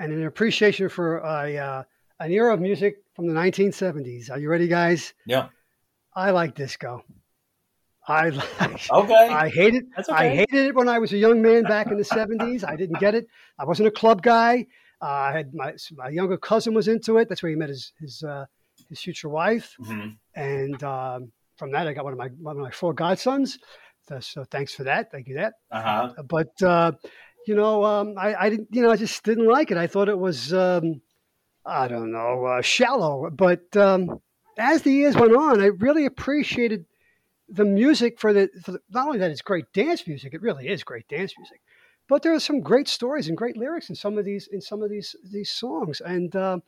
[0.00, 1.82] and an appreciation for a uh,
[2.18, 4.30] an era of music from the 1970s.
[4.30, 5.14] Are you ready, guys?
[5.26, 5.48] Yeah.
[6.14, 7.04] I like disco.
[8.08, 8.28] I
[8.60, 8.90] like.
[8.90, 9.28] Okay.
[9.28, 9.84] I hated.
[9.94, 12.66] That's I hated it when I was a young man back in the 70s.
[12.66, 13.26] I didn't get it.
[13.58, 14.66] I wasn't a club guy.
[15.02, 17.28] Uh, I had my my younger cousin was into it.
[17.28, 18.46] That's where he met his his uh,
[18.88, 20.16] his future wife Mhm.
[20.34, 23.58] and um, from that I got one of my one of my four godsons.
[24.08, 25.12] So, so thanks for that.
[25.12, 25.54] Thank you that.
[25.70, 26.22] Uh-huh.
[26.24, 26.92] But uh,
[27.46, 28.68] you know, um, I, I didn't.
[28.70, 29.76] You know, I just didn't like it.
[29.76, 31.00] I thought it was um,
[31.64, 33.30] I don't know uh, shallow.
[33.30, 34.20] But um,
[34.58, 36.84] as the years went on, I really appreciated
[37.48, 40.34] the music for the, for the not only that it's great dance music.
[40.34, 41.60] It really is great dance music.
[42.08, 44.82] But there are some great stories and great lyrics in some of these in some
[44.82, 46.62] of these these songs, and um,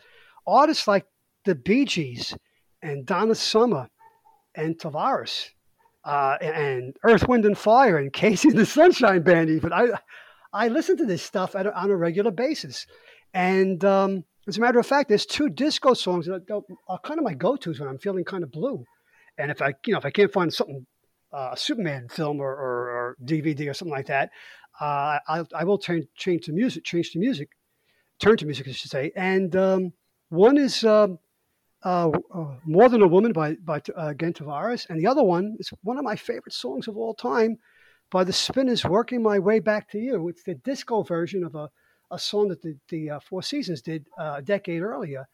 [0.47, 1.05] artists like
[1.45, 2.37] the Bee Gees
[2.83, 3.89] and Donna Summer
[4.55, 5.51] and Tavares
[6.05, 9.51] uh, and Earth, Wind and Fire and KC and the Sunshine Band.
[9.51, 9.89] Even I,
[10.53, 12.87] I listen to this stuff at on a regular basis,
[13.33, 16.43] and um, as a matter of fact, there's two disco songs that
[16.89, 18.85] are kind of my go-tos when I'm feeling kind of blue,
[19.39, 20.87] and if I, you know, if I can't find something,
[21.33, 24.31] uh, a Superman film or, or, or DVD or something like that,
[24.81, 27.49] uh, I, I will turn change to music, change to music,
[28.19, 29.93] turn to music, I should say, and um,
[30.29, 30.85] one is.
[30.85, 31.19] Um,
[31.85, 34.89] uh, uh, More Than a Woman by, by uh, again Tavares.
[34.89, 37.59] And the other one is one of my favorite songs of all time
[38.13, 40.29] by the Spinners, Working My Way Back to You.
[40.29, 41.71] It's the disco version of a,
[42.11, 45.27] a song that the, the uh, Four Seasons did uh, a decade earlier.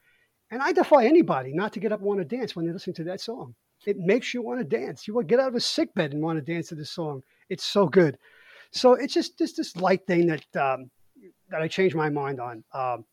[0.52, 2.94] And I defy anybody not to get up and want to dance when they're listening
[2.94, 3.54] to that song.
[3.84, 5.06] It makes you want to dance.
[5.06, 7.22] You will get out of a sick bed and want to dance to this song.
[7.50, 8.16] It's so good.
[8.70, 10.90] So it's just this this light thing that um,
[11.50, 12.64] that I changed my mind on.
[12.72, 13.04] Um,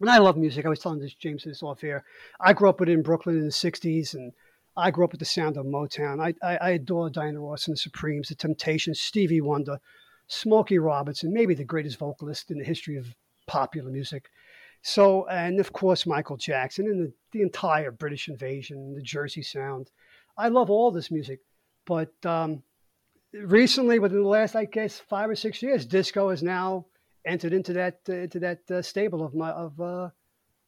[0.00, 0.66] and I love music.
[0.66, 2.04] I was telling this James this off air.
[2.40, 4.32] I grew up in Brooklyn in the '60s, and
[4.76, 6.20] I grew up with the sound of Motown.
[6.20, 9.78] I, I, I adore Diana Ross and the Supremes, the Temptations, Stevie Wonder,
[10.28, 13.14] Smokey Robinson, maybe the greatest vocalist in the history of
[13.46, 14.30] popular music.
[14.82, 19.90] So, and of course, Michael Jackson and the, the entire British invasion, the Jersey Sound.
[20.36, 21.40] I love all this music,
[21.86, 22.62] but um,
[23.32, 26.86] recently, within the last, I guess, five or six years, disco has now
[27.24, 30.08] entered into that uh, into that uh, stable of my of uh,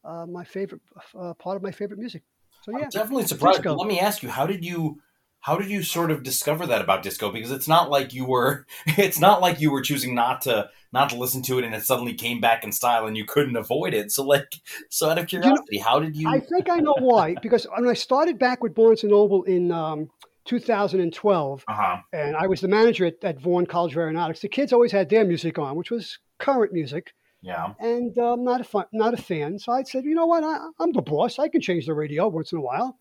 [0.05, 0.83] uh, my favorite
[1.19, 2.23] uh, part of my favorite music.
[2.65, 3.59] So yeah, I'm definitely surprised.
[3.59, 3.75] Disco.
[3.75, 4.99] Let me ask you, how did you
[5.41, 7.31] how did you sort of discover that about disco?
[7.31, 11.11] Because it's not like you were it's not like you were choosing not to not
[11.11, 13.93] to listen to it and it suddenly came back in style and you couldn't avoid
[13.93, 14.11] it.
[14.11, 14.47] So like
[14.89, 17.35] so out of know, curiosity, how did you I think I know why.
[17.43, 20.09] Because when I started back with Barnes and Noble in um,
[20.47, 21.97] 2012, uh-huh.
[22.15, 25.11] and I was the manager at, at Vaughn College of Aeronautics, the kids always had
[25.11, 27.13] their music on, which was current music.
[27.45, 27.75] Yeah.
[27.79, 29.59] and um, not a fun, not a fan.
[29.59, 31.39] So I said, you know what, I, I'm the boss.
[31.39, 32.99] I can change the radio once in a while,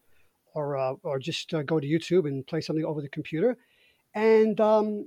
[0.53, 3.57] or uh, or just uh, go to YouTube and play something over the computer.
[4.13, 5.05] And um,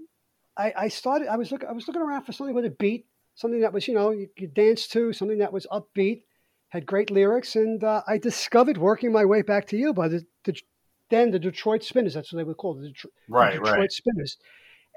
[0.57, 1.29] I, I started.
[1.29, 1.69] I was looking.
[1.69, 4.29] I was looking around for something with a beat, something that was you know you
[4.39, 6.23] could dance to, something that was upbeat,
[6.71, 10.25] had great lyrics, and uh, I discovered working my way back to you by the,
[10.45, 10.59] the
[11.11, 12.15] then the Detroit Spinners.
[12.15, 13.93] That's what they would call the, Detro- the Right, Detroit right.
[13.93, 14.39] Spinners.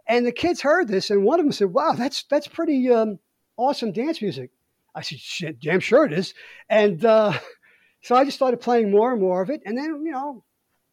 [0.08, 3.20] And the kids heard this, and one of them said, "Wow, that's that's pretty um,
[3.60, 4.52] awesome dance music."
[4.96, 6.34] I said, "Shit, damn sure it is."
[6.70, 7.34] And uh,
[8.02, 10.44] so I just started playing more and more of it, and then you know,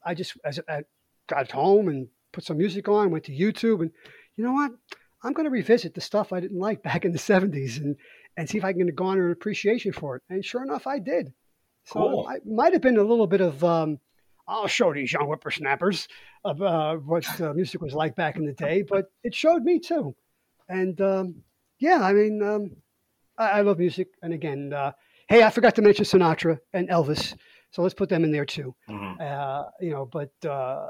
[0.04, 0.82] I just as I
[1.28, 3.90] got home and put some music on, went to YouTube, and
[4.36, 4.72] you know what?
[5.22, 7.96] I'm going to revisit the stuff I didn't like back in the '70s and
[8.36, 10.22] and see if I can garner an appreciation for it.
[10.28, 11.32] And sure enough, I did.
[11.84, 12.26] So Cool.
[12.28, 13.98] I might have been a little bit of um,
[14.48, 16.08] I'll show these young whippersnappers
[16.44, 19.80] of uh, what uh, music was like back in the day, but it showed me
[19.80, 20.14] too.
[20.68, 21.42] And um,
[21.78, 22.70] yeah, I mean, um,
[23.38, 24.08] I, I love music.
[24.22, 24.92] And again, uh,
[25.28, 27.34] hey, I forgot to mention Sinatra and Elvis,
[27.70, 28.74] so let's put them in there too.
[28.88, 29.20] Mhm.
[29.20, 30.88] Uh, you know, but uh,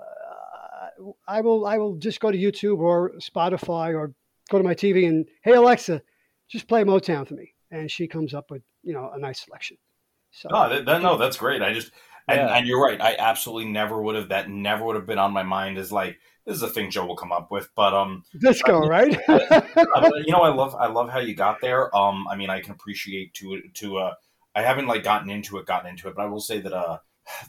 [1.28, 4.14] I will I will just go to YouTube or Spotify or
[4.50, 6.02] go to my TV and hey Alexa,
[6.48, 9.76] just play Motown for me, and she comes up with you know a nice selection.
[10.30, 11.62] So No, that, that- no, that's great.
[11.62, 11.90] I just
[12.28, 13.00] and, and you're right.
[13.00, 16.18] I absolutely never would have that never would have been on my mind as like
[16.46, 17.68] this is a thing Joe will come up with.
[17.74, 19.18] But um disco, right?
[19.28, 21.94] You know, I love I love how you got there.
[21.94, 24.14] Um, I mean, I can appreciate to to uh,
[24.54, 26.98] I haven't like gotten into it, gotten into it, but I will say that uh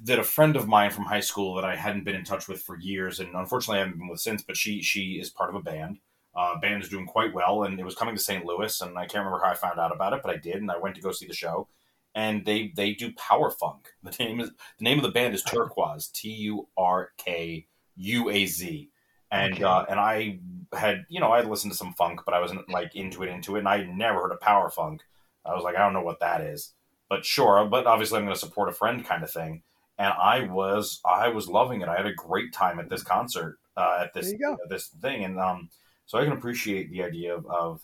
[0.03, 2.61] that a friend of mine from high school that I hadn't been in touch with
[2.61, 5.55] for years, and unfortunately I haven't been with since, but she she is part of
[5.55, 5.99] a band.
[6.35, 8.45] Uh, band is doing quite well, and it was coming to St.
[8.45, 10.69] Louis, and I can't remember how I found out about it, but I did, and
[10.69, 11.67] I went to go see the show.
[12.15, 13.89] And they they do power funk.
[14.03, 17.67] The name is the name of the band is Turquoise, T U R K
[17.97, 18.89] U A Z,
[19.31, 19.63] and Okay.
[19.63, 20.39] uh, and I
[20.73, 23.29] had you know I had listened to some funk, but I wasn't like into it
[23.29, 25.01] into it, and I never heard of power funk.
[25.45, 26.73] I was like, I don't know what that is,
[27.09, 27.65] but sure.
[27.65, 29.63] But obviously, I'm going to support a friend kind of thing.
[29.97, 31.87] And I was I was loving it.
[31.89, 34.53] I had a great time at this concert uh, at this There you go.
[34.63, 35.69] at this thing, and um,
[36.05, 37.81] so I can appreciate the idea of, of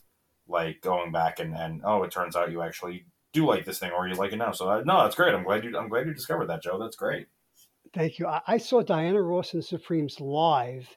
[0.47, 3.91] like going back and, and oh, it turns out you actually do like this thing,
[3.91, 4.51] or you like it now.
[4.51, 5.33] So uh, no, that's great.
[5.33, 6.77] I'm glad you I'm glad you discovered that, Joe.
[6.77, 7.27] That's great.
[7.93, 8.27] Thank you.
[8.27, 10.89] I, I saw Diana Ross and the Supremes live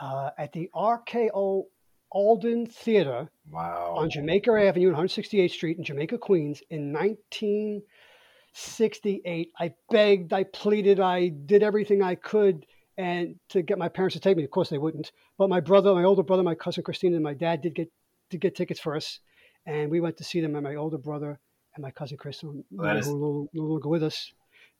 [0.00, 1.64] uh, at the RKO
[2.12, 3.94] Alden Theater Wow.
[3.98, 9.52] on Jamaica Avenue, and 168th Street in Jamaica, Queens, in 1968.
[9.58, 12.64] I begged, I pleaded, I did everything I could,
[12.96, 14.44] and to get my parents to take me.
[14.44, 15.12] Of course, they wouldn't.
[15.38, 17.90] But my brother, my older brother, my cousin Christina, and my dad did get
[18.30, 19.20] did get tickets for us,
[19.66, 20.54] and we went to see them.
[20.54, 21.38] And my older brother
[21.74, 24.30] and my cousin Christina, who That is- were no, no longer with us,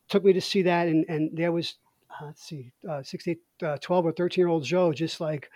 [0.09, 1.75] took me to see that, and and there was.
[2.11, 5.51] Uh, let's see, uh, 68, uh, 12 or 13 year old Joe, just like,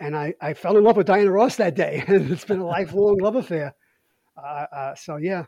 [0.00, 2.02] and I, I fell in love with Diana Ross that day.
[2.08, 3.74] and it's been a lifelong love affair.
[4.36, 5.44] Uh, uh, so yeah,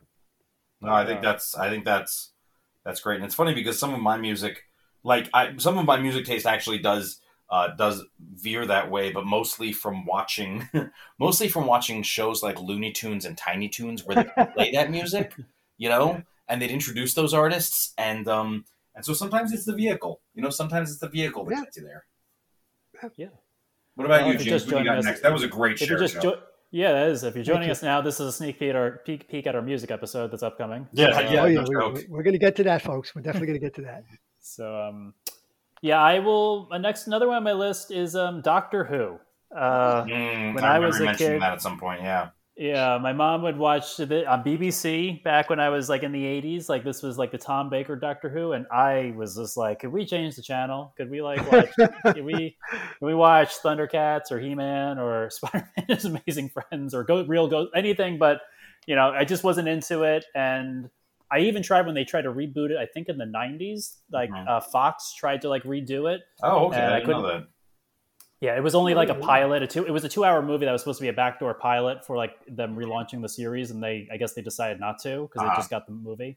[0.81, 2.33] No, I think that's I think that's
[2.85, 4.65] that's great, and it's funny because some of my music,
[5.03, 7.21] like I, some of my music taste actually does
[7.51, 8.03] uh, does
[8.35, 10.69] veer that way, but mostly from watching,
[11.19, 15.35] mostly from watching shows like Looney Tunes and Tiny Toons where they play that music,
[15.79, 18.65] you know, and they'd introduce those artists, and um,
[18.95, 21.65] and so sometimes it's the vehicle, you know, sometimes it's the vehicle that Yeah.
[21.65, 22.05] gets you there.
[23.17, 23.27] Yeah.
[23.97, 24.45] What about Well, you, James?
[24.45, 25.21] just What you joining got us- next?
[25.21, 25.99] That was a great If you share.
[25.99, 26.41] just jo-
[26.71, 27.23] yeah, that is.
[27.23, 27.73] If you're joining you.
[27.73, 30.31] us now, this is a sneak peek at our peek, peek at our music episode
[30.31, 30.89] that's upcoming.
[30.93, 31.43] Yeah, So, yeah.
[31.43, 31.95] oh yeah, no we, joke.
[31.97, 33.15] we- we're going to get to that, folks.
[33.15, 34.05] We're definitely going to get to that.
[34.47, 35.15] So um,
[35.81, 36.67] yeah, I will.
[36.69, 39.19] My next another one on my list is um, Doctor Who.
[39.57, 42.03] Uh, Mm, when I I remember was a kid- that at some point.
[42.03, 42.29] Yeah.
[42.57, 46.23] Yeah, my mom would watch it on BBC back when I was like in the
[46.23, 46.69] '80s.
[46.69, 49.93] Like this was like the Tom Baker Doctor Who, and I was just like, could
[49.93, 50.95] we change the channel?
[50.97, 51.71] Could we like watch?
[52.05, 56.95] could we can we watch Thundercats or He Man or Spider Man His Amazing Friends
[56.95, 58.19] or Go Real Go anything?
[58.19, 58.41] But
[58.87, 60.91] you know, I just wasn't into it, and
[61.33, 62.77] I even tried when they tried to reboot it.
[62.77, 64.47] I think in the '90s, like Mhm.
[64.49, 66.21] uh, Fox tried to like redo it.
[66.43, 66.77] Oh, okay.
[66.81, 67.49] I I couldn't- that.
[68.45, 69.63] Yeah, it was only like a pilot.
[69.63, 72.05] A two, it was a two-hour movie that was supposed to be a backdoor pilot
[72.05, 75.41] for like them relaunching the series, and they, I guess, they decided not to because
[75.43, 75.51] Ah.
[75.51, 76.37] they just got the movie.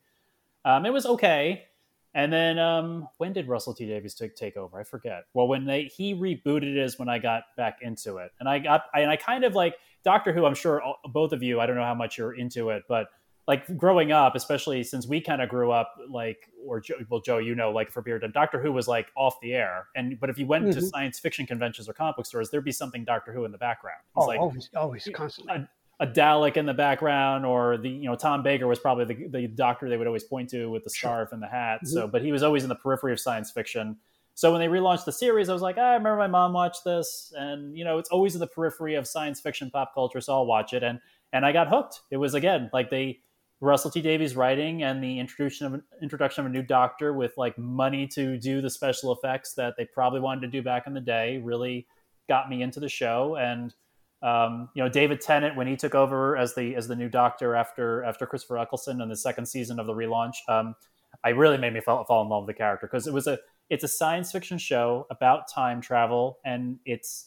[0.64, 1.66] Um, it was okay,
[2.14, 4.80] And then um, when did Russell T Davies take, take over?
[4.80, 5.26] I forget.
[5.34, 8.60] Well, when they he rebooted it is when I got back into it, and I
[8.60, 10.46] got and I kind of like Doctor Who.
[10.46, 10.82] I'm sure
[11.12, 11.60] both of you.
[11.60, 13.10] I don't know how much you're into it, but
[13.48, 17.56] like growing up, especially since we kind of grew up like, or well, Joe, you
[17.56, 20.46] know, like for of Doctor Who was like off the air, and but if you
[20.46, 20.80] went mm-hmm.
[20.80, 23.58] to science fiction conventions or comic book stores, there'd be something Doctor Who in the
[23.58, 24.00] background.
[24.16, 25.68] It's oh, like, always, always, constantly
[26.00, 29.48] a Dalek in the background, or the you know Tom Baker was probably the, the
[29.48, 31.78] doctor they would always point to with the scarf and the hat.
[31.78, 31.94] Mm-hmm.
[31.94, 33.98] So, but he was always in the periphery of science fiction.
[34.36, 36.84] So when they relaunched the series, I was like, ah, I remember my mom watched
[36.84, 40.34] this, and you know it's always in the periphery of science fiction pop culture, so
[40.34, 40.84] I'll watch it.
[40.84, 41.00] And
[41.34, 42.02] and I got hooked.
[42.12, 43.22] It was again like they
[43.60, 47.58] Russell T Davies writing and the introduction of introduction of a new doctor with like
[47.58, 51.02] money to do the special effects that they probably wanted to do back in the
[51.02, 51.88] day really
[52.30, 53.36] got me into the show.
[53.36, 53.74] And
[54.22, 57.56] um, you know, David Tennant when he took over as the as the new Doctor
[57.56, 60.76] after after Christopher Eccleston in the second season of the relaunch, um,
[61.24, 63.40] I really made me fall, fall in love with the character because it was a
[63.70, 67.27] it's a science fiction show about time travel, and it's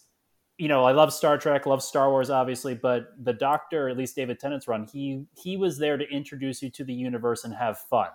[0.61, 4.17] you know I love Star Trek, love Star Wars, obviously, but the Doctor, at least
[4.17, 7.79] David Tennant's run, he he was there to introduce you to the universe and have
[7.79, 8.11] fun,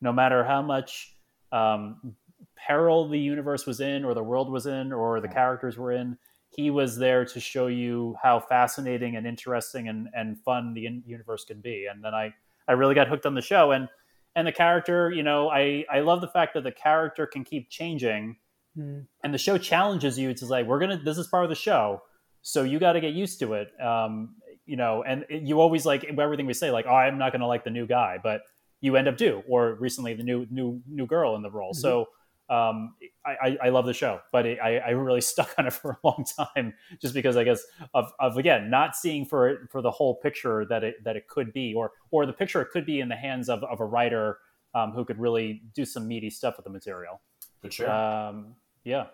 [0.00, 1.16] no matter how much
[1.52, 2.14] um,
[2.56, 6.18] peril the universe was in, or the world was in, or the characters were in
[6.56, 11.44] he was there to show you how fascinating and interesting and, and fun the universe
[11.44, 11.86] can be.
[11.90, 12.32] And then I,
[12.68, 13.72] I really got hooked on the show.
[13.72, 13.88] And,
[14.34, 17.68] and the character, you know, I, I love the fact that the character can keep
[17.68, 18.36] changing
[18.76, 19.06] mm.
[19.22, 20.30] and the show challenges you.
[20.30, 22.02] It's like, we're going to, this is part of the show.
[22.42, 23.68] So you got to get used to it.
[23.80, 27.40] Um, you know, and you always like everything we say, like, oh, I'm not going
[27.40, 28.42] to like the new guy, but
[28.80, 31.72] you end up do, or recently the new, new, new girl in the role.
[31.72, 31.80] Mm-hmm.
[31.80, 32.08] So,
[32.48, 35.92] um, I, I, love the show, but it, I, I really stuck on it for
[35.92, 37.60] a long time just because I guess
[37.92, 41.26] of, of again not seeing for it for the whole picture that it that it
[41.26, 43.84] could be, or or the picture it could be in the hands of, of a
[43.84, 44.38] writer
[44.76, 47.20] um, who could really do some meaty stuff with the material.
[47.62, 47.90] For sure.
[47.90, 48.54] Um,
[48.86, 49.06] yeah.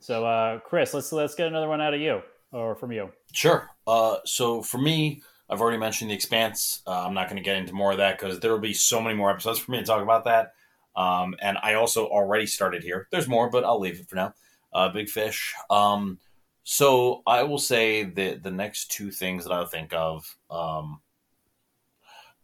[0.00, 3.10] So uh, Chris, let's let's get another one out of you or from you.
[3.32, 3.68] Sure.
[3.86, 6.82] Uh, so for me, I've already mentioned the Expanse.
[6.86, 9.00] Uh, I'm not going to get into more of that because there will be so
[9.00, 10.54] many more episodes for me to talk about that.
[10.96, 13.08] Um, and I also already started here.
[13.10, 14.34] There's more, but I'll leave it for now.
[14.72, 15.54] Uh, Big Fish.
[15.68, 16.18] Um,
[16.62, 21.00] so I will say that the next two things that I think of, um,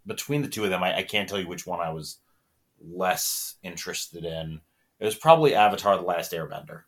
[0.07, 2.19] between the two of them, I, I, can't tell you which one I was
[2.81, 4.61] less interested in.
[5.01, 6.83] It was probably Avatar: The Last Airbender.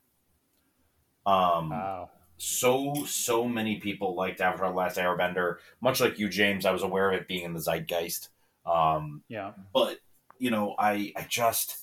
[1.27, 2.11] Um, wow.
[2.39, 5.57] So so many people liked Avatar: The Last Airbender.
[5.81, 8.29] Much like you, James, I was aware of it being in the zeitgeist.
[8.65, 9.53] Um, yeah.
[9.73, 9.99] But
[10.39, 11.77] you know, I I just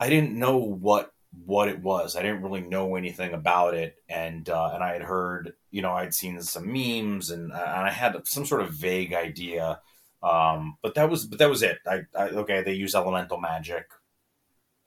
[0.00, 1.12] I didn't know what
[1.44, 2.16] what it was.
[2.16, 5.92] I didn't really know anything about it, and uh, and I had heard, you know,
[5.92, 9.80] I'd seen some memes, and uh, and I had some sort of vague idea.
[10.22, 11.78] Um, but that was but that was it.
[11.86, 13.86] I, I okay, they use elemental magic,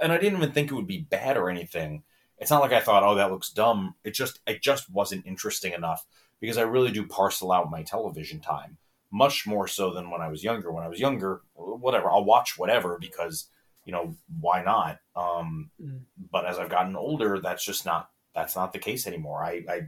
[0.01, 2.03] and I didn't even think it would be bad or anything.
[2.37, 3.95] It's not like I thought, oh, that looks dumb.
[4.03, 6.05] It just it just wasn't interesting enough
[6.39, 8.77] because I really do parcel out my television time
[9.11, 10.71] much more so than when I was younger.
[10.71, 13.47] When I was younger, whatever, I'll watch whatever because
[13.85, 14.99] you know why not.
[15.15, 16.01] Um, mm.
[16.31, 19.43] But as I've gotten older, that's just not that's not the case anymore.
[19.43, 19.81] I, I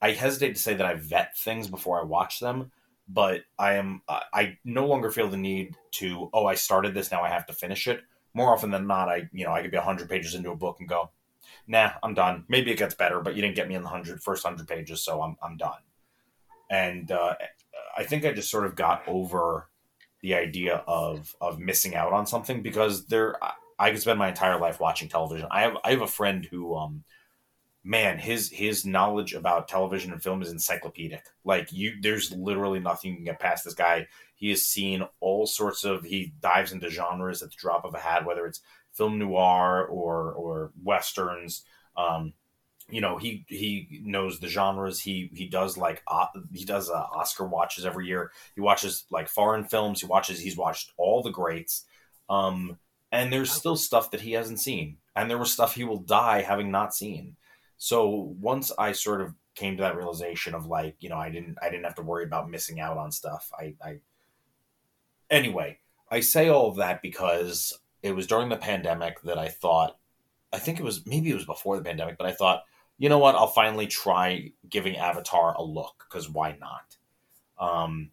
[0.00, 2.72] I hesitate to say that I vet things before I watch them,
[3.08, 7.22] but I am I no longer feel the need to oh I started this now
[7.22, 8.02] I have to finish it.
[8.34, 10.76] More often than not, I you know I could be hundred pages into a book
[10.80, 11.10] and go,
[11.66, 12.44] nah, I'm done.
[12.48, 15.02] Maybe it gets better, but you didn't get me in the hundred first hundred pages,
[15.02, 15.80] so I'm I'm done.
[16.70, 17.34] And uh,
[17.96, 19.68] I think I just sort of got over
[20.20, 23.36] the idea of of missing out on something because there
[23.78, 25.48] I could spend my entire life watching television.
[25.50, 27.04] I have I have a friend who um
[27.84, 31.24] man his his knowledge about television and film is encyclopedic.
[31.44, 34.08] Like you there's literally nothing you can get past this guy.
[34.34, 37.98] He has seen all sorts of he dives into genres at the drop of a
[37.98, 38.60] hat whether it's
[38.92, 41.64] film noir or or westerns.
[41.96, 42.34] Um
[42.90, 45.00] you know he he knows the genres.
[45.00, 48.30] He he does like uh, he does uh, oscar watches every year.
[48.54, 50.00] He watches like foreign films.
[50.00, 51.84] He watches he's watched all the greats.
[52.28, 52.78] Um
[53.12, 54.98] and there's still stuff that he hasn't seen.
[55.16, 57.36] And there was stuff he will die having not seen.
[57.76, 61.56] So once i sort of came to that realization of like you know i didn't
[61.62, 63.50] i didn't have to worry about missing out on stuff.
[63.58, 63.98] I i
[65.30, 65.78] anyway
[66.10, 69.96] i say all of that because it was during the pandemic that i thought
[70.52, 72.64] i think it was maybe it was before the pandemic but i thought
[72.98, 73.34] you know what?
[73.34, 76.96] I'll finally try giving Avatar a look because why not?
[77.58, 78.10] Um,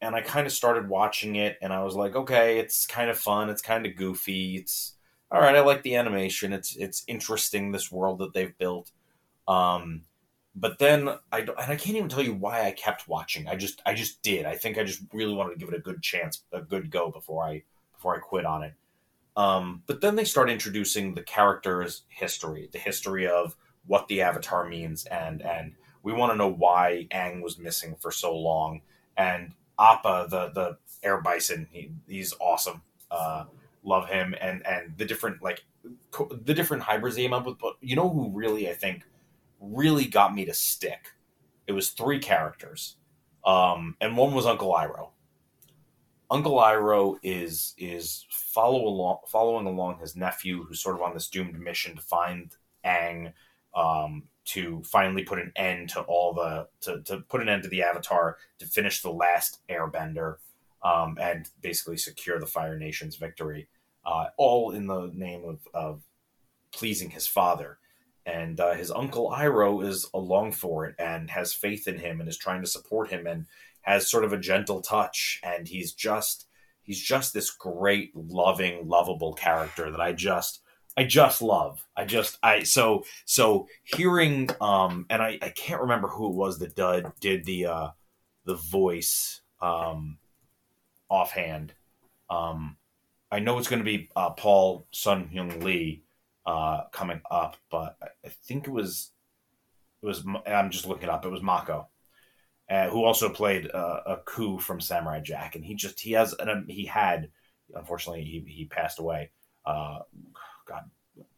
[0.00, 3.18] and I kind of started watching it, and I was like, okay, it's kind of
[3.18, 3.50] fun.
[3.50, 4.56] It's kind of goofy.
[4.56, 4.94] It's
[5.30, 5.56] all right.
[5.56, 6.52] I like the animation.
[6.52, 8.90] It's it's interesting this world that they've built.
[9.46, 10.02] Um,
[10.54, 13.48] but then I and I can't even tell you why I kept watching.
[13.48, 14.46] I just I just did.
[14.46, 17.10] I think I just really wanted to give it a good chance, a good go
[17.10, 18.74] before I before I quit on it.
[19.36, 24.68] Um, but then they start introducing the character's history, the history of what the Avatar
[24.68, 28.82] means, and and we want to know why Aang was missing for so long.
[29.16, 32.82] And Appa, the the air bison, he, he's awesome.
[33.10, 33.44] Uh,
[33.82, 35.64] love him, and and the different like
[36.12, 37.58] co- the different hybrids they came up with.
[37.58, 39.02] But you know who really I think
[39.72, 41.12] really got me to stick?
[41.66, 42.96] It was three characters,
[43.44, 45.10] um, and one was Uncle Iroh.
[46.30, 51.28] Uncle Iroh is is follow along following along his nephew, who's sort of on this
[51.28, 52.54] doomed mission to find
[52.84, 53.32] Aang,
[53.74, 57.68] um, to finally put an end to all the to, to put an end to
[57.68, 60.36] the Avatar, to finish the last Airbender,
[60.82, 63.68] um, and basically secure the Fire Nation's victory,
[64.04, 66.02] uh, all in the name of, of
[66.72, 67.78] pleasing his father.
[68.26, 72.28] And uh, his uncle Iroh is along for it and has faith in him and
[72.28, 73.46] is trying to support him and
[73.82, 75.40] has sort of a gentle touch.
[75.42, 76.46] And he's just
[76.84, 80.60] he's just this great loving lovable character that i just
[80.96, 81.84] i just love.
[81.96, 86.60] I just i so so hearing um and i i can't remember who it was
[86.60, 87.88] that did did the uh
[88.44, 90.18] the voice um
[91.10, 91.72] offhand.
[92.30, 92.76] Um
[93.32, 96.03] i know it's going to be uh paul sun hyung lee
[96.46, 99.12] uh coming up but i think it was
[100.02, 101.88] it was i'm just looking it up it was mako
[102.70, 106.66] uh, who also played uh, Aku from Samurai Jack, and he just he has an
[106.68, 107.28] he had
[107.74, 109.30] unfortunately he he passed away.
[109.66, 109.98] Uh,
[110.66, 110.84] God,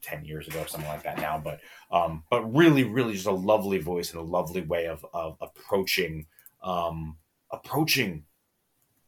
[0.02, 1.40] ten years ago, or something like that now.
[1.42, 5.36] But um, but really, really, just a lovely voice and a lovely way of of
[5.40, 6.26] approaching
[6.62, 7.16] um,
[7.50, 8.24] approaching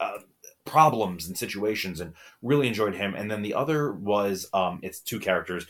[0.01, 0.19] uh,
[0.69, 3.15] problems and situations, and really enjoyed him.
[3.15, 5.67] And then the other was um, it's two characters.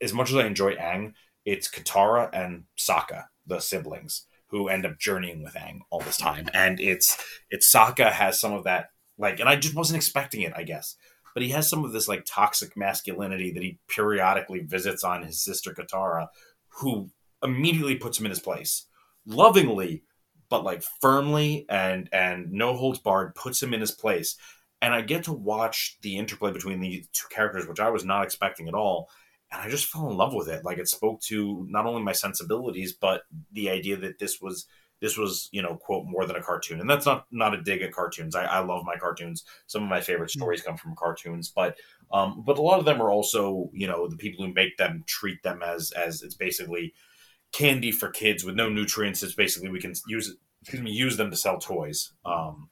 [0.00, 1.14] As much as I enjoy Aang,
[1.44, 6.48] it's Katara and Sokka, the siblings who end up journeying with Aang all this time.
[6.54, 10.52] And it's it's Sokka has some of that like and I just wasn't expecting it,
[10.56, 10.96] I guess.
[11.34, 15.42] But he has some of this like toxic masculinity that he periodically visits on his
[15.42, 16.28] sister Katara,
[16.80, 17.10] who
[17.42, 18.86] immediately puts him in his place.
[19.26, 20.04] Lovingly,
[20.48, 24.36] but like firmly and and no holds barred puts him in his place.
[24.82, 28.24] And I get to watch the interplay between these two characters, which I was not
[28.24, 29.08] expecting at all
[29.54, 30.64] and I just fell in love with it.
[30.64, 33.22] Like it spoke to not only my sensibilities, but
[33.52, 34.66] the idea that this was
[35.00, 37.82] this was you know quote more than a cartoon, and that's not not a dig
[37.82, 38.34] at cartoons.
[38.34, 39.44] I, I love my cartoons.
[39.66, 40.40] Some of my favorite hmm.
[40.40, 41.76] stories come from cartoons, but
[42.12, 45.04] um, but a lot of them are also you know the people who make them
[45.06, 46.92] treat them as as it's basically
[47.54, 49.22] candy for kids with no nutrients.
[49.22, 52.12] It's basically we can use excuse me use them to sell toys.
[52.24, 52.68] Um,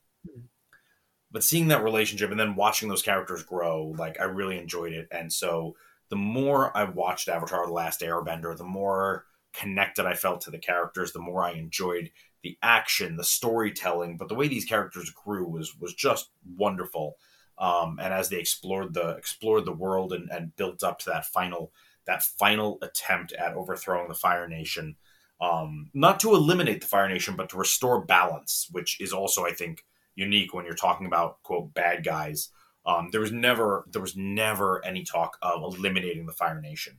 [1.30, 5.08] but seeing that relationship and then watching those characters grow, like I really enjoyed it,
[5.10, 5.76] and so
[6.10, 9.24] the more I watched Avatar: The Last Airbender, the more
[9.54, 12.10] connected I felt to the characters, the more I enjoyed
[12.42, 14.16] the action, the storytelling.
[14.16, 17.16] But the way these characters grew was was just wonderful.
[17.58, 21.26] Um, and as they explored the explored the world and, and built up to that
[21.26, 21.72] final
[22.06, 24.96] that final attempt at overthrowing the Fire Nation,
[25.40, 29.52] um, not to eliminate the Fire Nation, but to restore balance, which is also I
[29.52, 29.84] think
[30.14, 32.50] unique when you're talking about quote bad guys
[32.84, 36.98] um, there was never there was never any talk of eliminating the Fire Nation,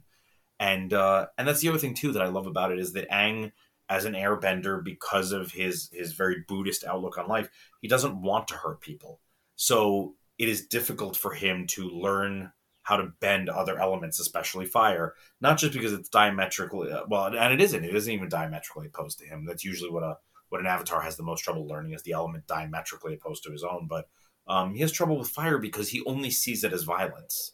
[0.60, 3.10] and uh, and that's the other thing too that I love about it is that
[3.10, 3.51] Aang,
[3.89, 7.49] as an Airbender, because of his his very Buddhist outlook on life,
[7.82, 9.20] he doesn't want to hurt people.
[9.56, 12.51] So it is difficult for him to learn
[12.84, 17.54] how to bend other elements, especially fire, not just because it's diametrically uh, well, and
[17.54, 17.84] it isn't.
[17.84, 19.46] It isn't even diametrically opposed to him.
[19.46, 20.18] That's usually what a
[20.50, 23.64] what an avatar has the most trouble learning is the element diametrically opposed to his
[23.64, 23.88] own.
[23.90, 24.08] But
[24.48, 27.54] um, he has trouble with fire because he only sees it as violence.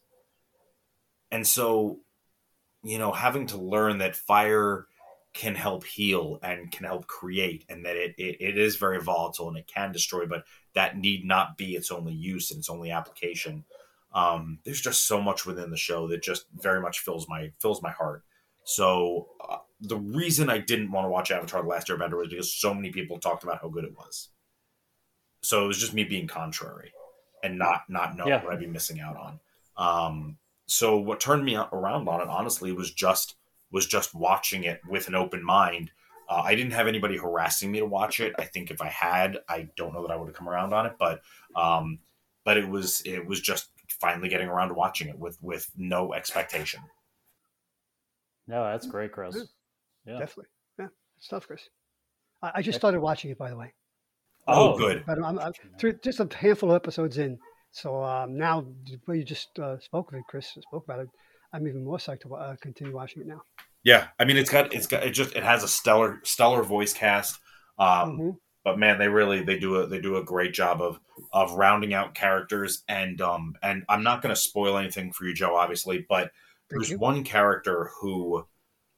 [1.32, 2.00] And so,
[2.84, 4.88] you know, having to learn that fire
[5.34, 9.48] can help heal and can help create and that it, it, it is very volatile
[9.48, 12.90] and it can destroy, but that need not be its only use and its only
[12.92, 13.64] application.
[14.14, 17.82] Um, there's just so much within the show that just very much fills my fills
[17.82, 18.24] my heart.
[18.64, 22.54] So uh, the reason I didn't want to watch Avatar: The Last Airbender was because
[22.54, 24.30] so many people talked about how good it was.
[25.42, 26.92] So it was just me being contrary
[27.44, 28.44] and not not knowing yeah.
[28.44, 29.40] what I'd be missing out on.
[29.78, 33.36] Um, so what turned me around on it, honestly, was just
[33.72, 35.92] was just watching it with an open mind.
[36.28, 38.34] Uh, I didn't have anybody harassing me to watch it.
[38.38, 40.86] I think if I had, I don't know that I would have come around on
[40.86, 41.22] it, but
[41.56, 42.00] um,
[42.44, 43.70] but it was it was just
[44.00, 46.82] finally getting around to watching it with with no expectation.
[48.48, 49.36] No, that's great, Chris.
[49.36, 50.20] Yeah, yeah.
[50.20, 50.46] definitely.
[50.80, 50.88] Yeah,
[51.18, 51.70] it's tough, Chris.
[52.42, 53.74] I, I just started watching it, by the way.
[54.48, 55.04] Oh, oh, good.
[55.06, 57.38] But I'm, I'm through just a handful of episodes in.
[57.72, 58.66] So um, now,
[59.06, 61.10] where you just uh, spoke of it, Chris spoke about it.
[61.54, 63.42] I'm even more psyched to uh, continue watching it now.
[63.84, 66.94] Yeah, I mean, it's got it's got it just it has a stellar stellar voice
[66.94, 67.40] cast.
[67.78, 68.30] Um, mm-hmm.
[68.70, 71.00] But man, they really they do a they do a great job of
[71.34, 75.34] of rounding out characters and um and I'm not going to spoil anything for you,
[75.34, 76.32] Joe, obviously, but
[76.70, 78.46] there's one character who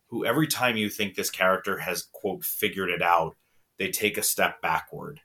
[0.07, 3.37] who every time you think this character has quote figured it out,
[3.79, 5.21] they take a step backward.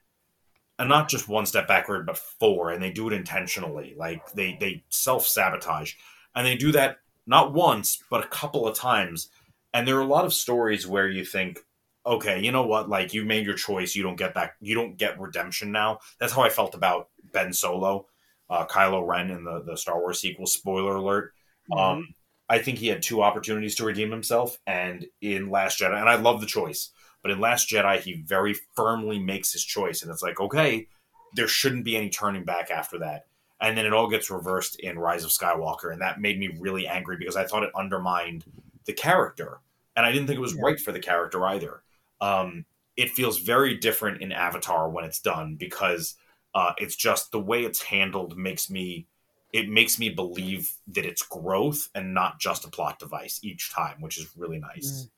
[0.79, 3.95] And not just one step backward, but four, and they do it intentionally.
[3.97, 5.95] Like they they self sabotage,
[6.35, 9.29] and they do that not once, but a couple of times.
[9.73, 11.59] And there are a lot of stories where you think,
[12.07, 12.89] okay, you know what?
[12.89, 13.95] Like you made your choice.
[13.95, 14.53] You don't get that.
[14.61, 15.99] You don't get redemption now.
[16.19, 18.07] That's how I felt about Ben Solo,
[18.49, 20.47] uh, Kylo Ren in the the Star Wars sequel.
[20.47, 21.33] Spoiler alert.
[21.69, 21.79] Mm-hmm.
[21.79, 22.07] Um,
[22.49, 26.15] I think he had two opportunities to redeem himself, and in Last Jedi, and I
[26.15, 26.91] love the choice,
[27.21, 30.87] but in Last Jedi, he very firmly makes his choice, and it's like, okay,
[31.35, 33.25] there shouldn't be any turning back after that.
[33.59, 36.87] And then it all gets reversed in Rise of Skywalker, and that made me really
[36.87, 38.45] angry because I thought it undermined
[38.85, 39.59] the character,
[39.97, 41.81] and I didn't think it was right for the character either.
[42.21, 42.65] Um,
[42.95, 46.15] it feels very different in Avatar when it's done because
[46.55, 49.07] uh, it's just the way it's handled makes me
[49.53, 54.01] it makes me believe that it's growth and not just a plot device each time,
[54.01, 55.03] which is really nice.
[55.03, 55.09] Mm.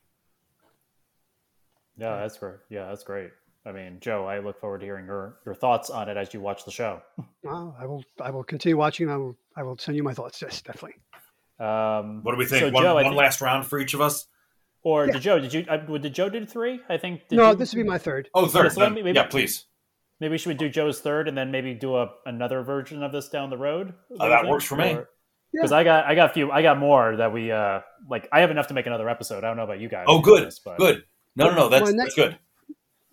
[1.98, 2.56] Yeah, that's great.
[2.70, 3.32] Yeah, that's great.
[3.66, 6.40] I mean, Joe, I look forward to hearing your, your thoughts on it as you
[6.42, 7.02] watch the show.
[7.42, 8.04] Well, I will.
[8.22, 9.10] I will continue watching.
[9.10, 9.34] I will.
[9.56, 10.42] I will send you my thoughts.
[10.42, 10.96] Yes, definitely.
[11.58, 12.60] Um, what do we think?
[12.60, 14.28] So one, Joe, one think, last round for each of us.
[14.84, 15.14] Or yeah.
[15.14, 15.40] did Joe?
[15.40, 15.66] Did you?
[15.68, 16.80] Uh, did Joe do three?
[16.90, 17.22] I think.
[17.32, 18.30] no, you, this would be my third.
[18.34, 18.72] Oh, third.
[18.72, 19.66] So then, maybe, yeah, please.
[20.20, 23.30] Maybe we should do Joe's third and then maybe do a another version of this
[23.30, 23.94] down the road?
[24.20, 24.98] Oh, that works for me.
[25.52, 25.78] Because yeah.
[25.78, 28.52] I got I got a few I got more that we uh like I have
[28.52, 29.44] enough to make another episode.
[29.44, 30.06] I don't know about you guys.
[30.08, 30.78] Oh, good, this, but...
[30.78, 31.04] good.
[31.36, 32.38] No, no, no, that's, next, that's good.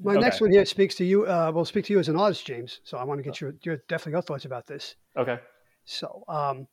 [0.01, 0.21] My okay.
[0.21, 1.27] next one here speaks to you.
[1.27, 2.81] Uh, will speak to you as an artist, James.
[2.83, 4.97] So I want to get your your definitely your thoughts about this.
[5.17, 5.39] Okay.
[5.85, 6.67] So, um,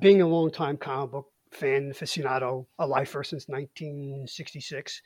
[0.00, 5.02] being a long time comic book fan aficionado, a lifer since 1966.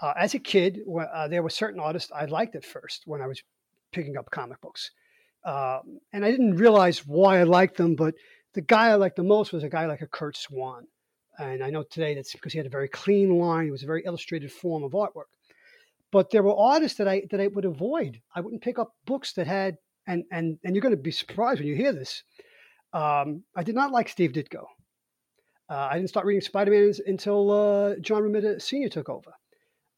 [0.00, 0.80] Uh, as a kid,
[1.14, 3.42] uh, there were certain artists I liked at first when I was
[3.92, 4.90] picking up comic books.
[5.44, 8.14] Um, and I didn't realize why I liked them, but
[8.54, 10.86] the guy I liked the most was a guy like a Curt Swan.
[11.38, 13.68] And I know today that's because he had a very clean line.
[13.68, 15.30] It was a very illustrated form of artwork.
[16.10, 18.22] But there were artists that I that I would avoid.
[18.34, 21.60] I wouldn't pick up books that had and and and you're going to be surprised
[21.60, 22.22] when you hear this.
[22.92, 24.64] Um, I did not like Steve Ditko.
[25.68, 28.88] Uh, I didn't start reading Spider-Man until uh, John Romita Sr.
[28.88, 29.32] took over.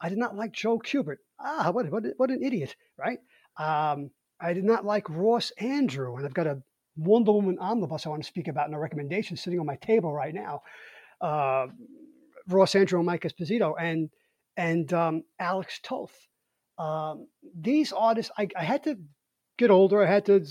[0.01, 1.19] I did not like Joe Kubert.
[1.41, 3.19] Ah, what, what, what an idiot, right?
[3.59, 4.11] Um,
[4.41, 6.63] I did not like Ross Andru, and I've got a
[6.97, 10.13] Wonder Woman omnibus I want to speak about in a recommendation sitting on my table
[10.13, 10.63] right now.
[11.21, 11.67] Uh,
[12.49, 14.11] Ross Andru and Mike Esposito and
[14.57, 16.27] and um, Alex Toth.
[16.79, 18.99] Um, these artists, I, I, had to
[19.59, 20.03] get older.
[20.03, 20.45] I had to.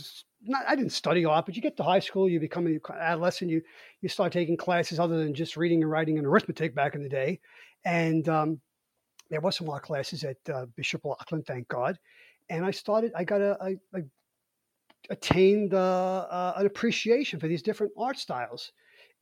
[0.44, 2.80] Not, I didn't study a lot, but you get to high school, you become an
[2.98, 3.62] adolescent, you
[4.02, 7.10] you start taking classes other than just reading and writing and arithmetic back in the
[7.10, 7.40] day,
[7.84, 8.62] and um,
[9.30, 11.98] there was some art classes at uh, Bishop Loughlin, thank God
[12.50, 13.12] and I started.
[13.16, 14.04] I got a, I, I
[15.10, 18.72] attained uh, uh, an appreciation for these different art styles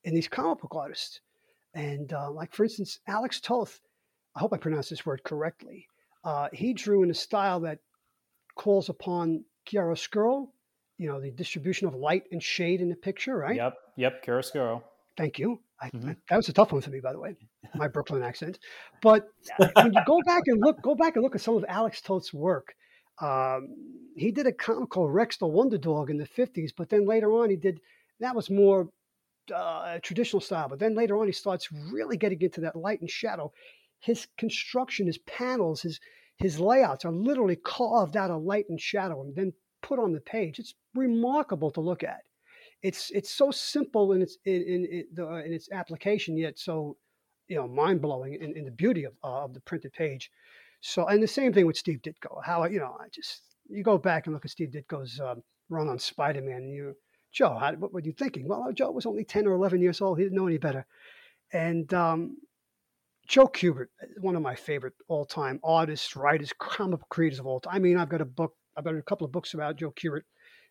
[0.03, 1.21] and these comic book artists.
[1.73, 3.81] And uh, like for instance, Alex Toth,
[4.35, 5.87] I hope I pronounced this word correctly.
[6.23, 7.79] Uh, he drew in a style that
[8.55, 10.47] calls upon chiaroscuro,
[10.97, 13.55] you know, the distribution of light and shade in the picture, right?
[13.55, 14.81] Yep, yep, chiaroscuro.
[15.17, 15.59] Thank you.
[15.81, 16.11] I, mm-hmm.
[16.29, 17.35] that was a tough one for me, by the way,
[17.75, 18.59] my Brooklyn accent.
[19.01, 19.27] But
[19.73, 22.33] when you go back and look, go back and look at some of Alex Toth's
[22.33, 22.75] work,
[23.21, 23.75] um,
[24.15, 27.31] he did a comic called Rex the Wonder Dog in the 50s, but then later
[27.33, 27.79] on he did,
[28.19, 28.89] that was more
[29.53, 30.69] uh, traditional style.
[30.69, 33.51] But then later on he starts really getting into that light and shadow.
[33.99, 35.99] His construction, his panels, his,
[36.37, 40.19] his layouts are literally carved out of light and shadow and then put on the
[40.19, 40.59] page.
[40.59, 42.21] It's remarkable to look at.
[42.81, 46.97] It's it's so simple in its in, in, in, the, in its application, yet so
[47.47, 50.29] you know mind blowing in, in, the beauty of, uh, of the printed page.
[50.81, 52.43] So, and the same thing with Steve Ditko.
[52.43, 55.87] How you know, I just you go back and look at Steve Ditko's um, run
[55.87, 56.95] on Spider Man, and you,
[57.31, 58.47] Joe, how, what were you thinking?
[58.47, 60.85] Well, Joe was only ten or eleven years old; he didn't know any better.
[61.53, 62.37] And um,
[63.27, 63.87] Joe Kubert,
[64.19, 67.75] one of my favorite all time artists, writers, comic creators of all time.
[67.75, 70.21] I mean, I've got a book, I've got a couple of books about Joe Kubert.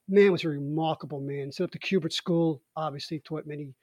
[0.09, 1.50] Man was a remarkable man.
[1.50, 3.74] Set up the Kubert School, obviously taught many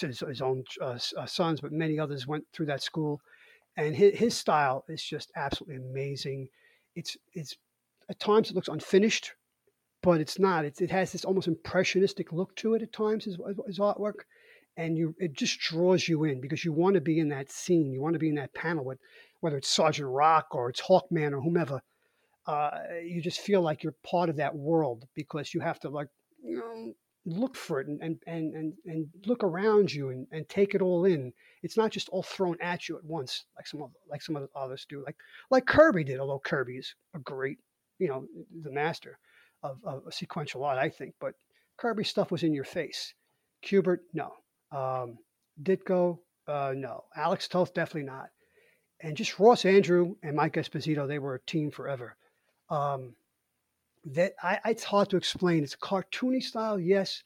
[0.00, 3.20] his, own uh, uh, sons, but many others went through that school
[3.76, 6.48] and his, his style is just absolutely amazing.
[6.94, 7.56] It's it's
[8.08, 9.32] at times it looks unfinished,
[10.02, 10.64] but it's not.
[10.64, 13.24] It's, it has this almost impressionistic look to it at times.
[13.24, 14.24] His, his artwork,
[14.76, 17.92] and you it just draws you in because you want to be in that scene.
[17.92, 18.98] You want to be in that panel with
[19.40, 21.80] whether it's Sergeant Rock or it's Hawkman or whomever.
[22.46, 22.70] Uh,
[23.04, 26.08] you just feel like you're part of that world because you have to like
[26.42, 26.92] you know
[27.24, 31.04] look for it and and and and, look around you and, and take it all
[31.04, 31.32] in.
[31.62, 34.42] It's not just all thrown at you at once like some of like some of
[34.42, 35.16] the others do, like
[35.50, 36.20] like Kirby did.
[36.20, 37.58] Although Kirby is a great
[37.98, 38.26] you know,
[38.62, 39.18] the master
[39.62, 41.14] of, of sequential art, I think.
[41.20, 41.34] But
[41.76, 43.14] Kirby stuff was in your face.
[43.64, 44.32] Kubert, no.
[44.72, 45.18] Um,
[45.62, 47.04] Ditko, uh, no.
[47.16, 48.28] Alex Toth, definitely not.
[49.00, 52.16] And just Ross Andru and Mike Esposito, they were a team forever.
[52.70, 53.14] Um,
[54.06, 55.64] that I, it's hard to explain.
[55.64, 57.22] It's cartoony style, yes.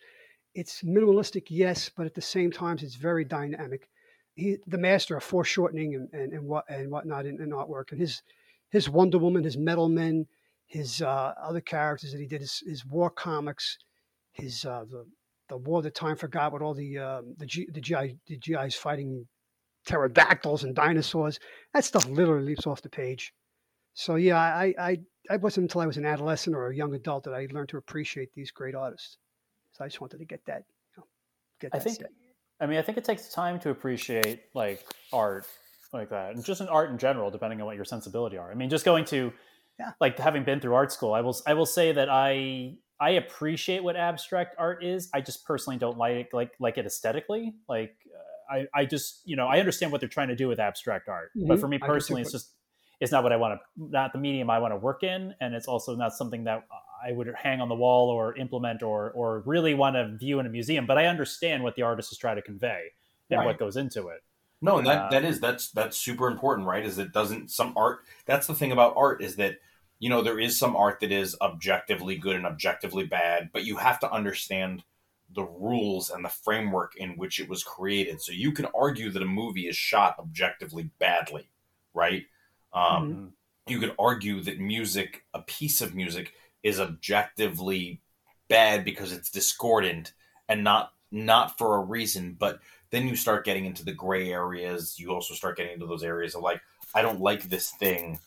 [0.55, 3.89] It's minimalistic, yes, but at the same time, it's very dynamic.
[4.35, 8.01] He, the master of foreshortening and, and, and what and whatnot in, in artwork, and
[8.01, 8.23] his
[8.71, 10.27] his Wonder Woman, his Metal Men,
[10.67, 13.79] his uh, other characters that he did, his, his war comics,
[14.33, 15.05] his uh, the
[15.51, 18.75] the war that time forgot with all the um, the, G, the GI the GIs
[18.75, 19.27] fighting
[19.87, 21.39] pterodactyls and dinosaurs.
[21.75, 23.35] That stuff literally leaps off the page.
[23.93, 24.99] So yeah, I I
[25.29, 27.77] I wasn't until I was an adolescent or a young adult that I learned to
[27.77, 29.19] appreciate these great artists.
[29.73, 30.63] So I just wanted to get that.
[30.97, 31.05] You know,
[31.61, 31.97] get that I think.
[31.99, 32.11] Set.
[32.61, 35.47] I mean, I think it takes time to appreciate like art
[35.93, 38.51] like that, and just in art in general, depending on what your sensibility are.
[38.51, 39.33] I mean, just going to
[39.79, 39.91] yeah.
[40.01, 43.83] like having been through art school, I will I will say that I I appreciate
[43.83, 45.09] what abstract art is.
[45.15, 47.55] I just personally don't like like like it aesthetically.
[47.69, 50.61] Like uh, I I just you know I understand what they're trying to do with
[50.61, 51.49] abstract art, mm-hmm.
[51.49, 52.53] but for me personally, it's just
[53.01, 55.55] it's not what I want to not the medium I want to work in, and
[55.55, 56.67] it's also not something that
[57.03, 60.47] I would hang on the wall or implement or or really want to view in
[60.47, 60.85] a museum.
[60.85, 62.89] But I understand what the artist is trying to convey
[63.31, 63.47] and right.
[63.47, 64.23] what goes into it.
[64.61, 66.85] No, and that, uh, that is that's that's super important, right?
[66.85, 69.57] Is it doesn't some art that's the thing about art is that
[70.01, 73.77] you know, there is some art that is objectively good and objectively bad, but you
[73.77, 74.83] have to understand
[75.33, 78.21] the rules and the framework in which it was created.
[78.21, 81.51] So you can argue that a movie is shot objectively badly,
[81.95, 82.25] right?
[82.73, 83.27] Um, mm-hmm.
[83.69, 86.33] You could argue that music, a piece of music,
[86.63, 88.01] is objectively
[88.49, 90.13] bad because it's discordant
[90.49, 92.37] and not not for a reason.
[92.39, 94.99] But then you start getting into the gray areas.
[94.99, 96.61] You also start getting into those areas of like,
[96.95, 98.19] I don't like this thing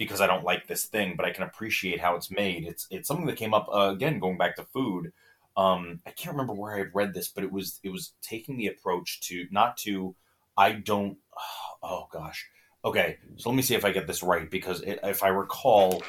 [0.00, 2.66] because I don't like this thing, but I can appreciate how it's made.
[2.66, 5.12] It's it's something that came up uh, again going back to food.
[5.58, 8.56] Um, I can't remember where I had read this, but it was it was taking
[8.56, 10.16] the approach to not to
[10.56, 11.18] I don't
[11.82, 12.48] oh gosh
[12.82, 16.02] okay so let me see if I get this right because it, if I recall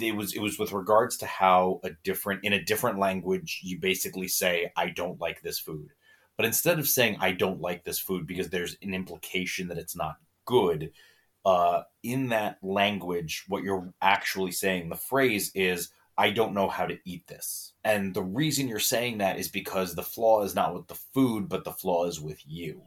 [0.00, 3.78] it was it was with regards to how a different in a different language you
[3.80, 5.88] basically say I don't like this food
[6.36, 9.96] but instead of saying I don't like this food because there's an implication that it's
[9.96, 10.92] not good
[11.44, 16.86] uh, in that language, what you're actually saying, the phrase is, I don't know how
[16.86, 17.72] to eat this.
[17.82, 21.48] And the reason you're saying that is because the flaw is not with the food,
[21.48, 22.82] but the flaw is with you.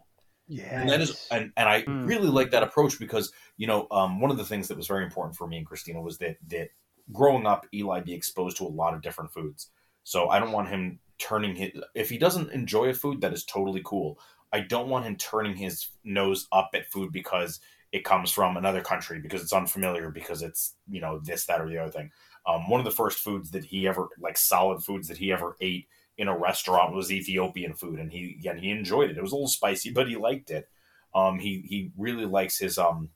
[0.47, 0.81] Yeah.
[0.81, 2.07] And that is and, and I mm.
[2.07, 5.03] really like that approach because, you know, um, one of the things that was very
[5.03, 6.69] important for me and Christina was that that
[7.11, 9.69] growing up, Eli be exposed to a lot of different foods.
[10.03, 13.45] So I don't want him turning his if he doesn't enjoy a food, that is
[13.45, 14.19] totally cool.
[14.51, 17.59] I don't want him turning his nose up at food because
[17.93, 21.69] it comes from another country because it's unfamiliar because it's you know this that or
[21.69, 22.11] the other thing.
[22.45, 25.55] Um, one of the first foods that he ever like solid foods that he ever
[25.61, 25.87] ate
[26.17, 29.17] in a restaurant was ethiopian food and he again he enjoyed it.
[29.17, 30.67] It was a little spicy but he liked it.
[31.13, 33.09] Um, he he really likes his um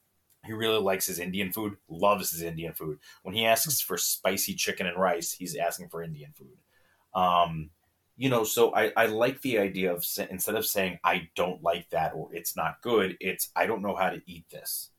[0.46, 3.00] he really likes his indian food loves his indian food.
[3.24, 7.20] When he asks for spicy chicken and rice he's asking for indian food.
[7.20, 7.72] Um
[8.18, 11.90] you know so I, I like the idea of instead of saying i don't like
[11.92, 14.90] that or it's not good it's i don't know how to eat this.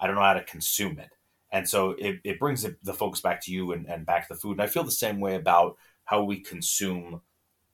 [0.00, 1.10] I don't know how to consume it.
[1.50, 4.40] And so it, it brings the focus back to you and, and back to the
[4.40, 4.52] food.
[4.52, 7.20] And i feel the same way about how we consume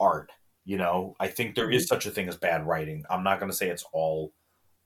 [0.01, 0.31] art
[0.65, 1.15] you know?
[1.21, 1.95] I think there is mm-hmm.
[1.95, 3.05] such a thing as bad writing.
[3.09, 4.33] I'm not going to say it's all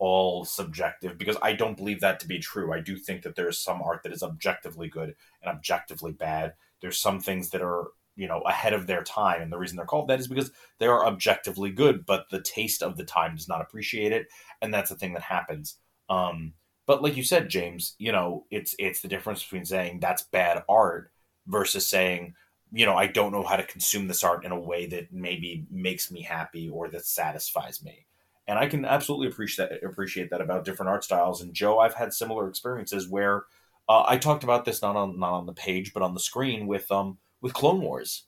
[0.00, 2.72] all subjective because i don't believe that to be true.
[2.72, 6.54] I do think that there's some art that is objectively good and objectively bad.
[6.80, 7.88] There's some things that are
[8.18, 9.40] you know ahead of their time.
[9.40, 12.82] And the reason they're called that is because they are objectively good but the taste
[12.82, 14.26] of the time does not appreciate it.
[14.60, 15.76] And that's the thing that happens.
[16.10, 16.52] Um
[16.88, 20.64] but like you said james you know it's it's the difference between saying that's bad
[20.68, 21.12] art
[21.46, 22.34] versus saying
[22.72, 25.64] you know i don't know how to consume this art in a way that maybe
[25.70, 28.06] makes me happy or that satisfies me.
[28.48, 31.40] And i can absolutely appreciate that appreciate that about different art styles.
[31.40, 33.44] And joe i've had similar experiences where
[33.88, 36.66] uh, i talked about this not on not on the page but on the screen
[36.66, 38.24] with um with Clone Wars.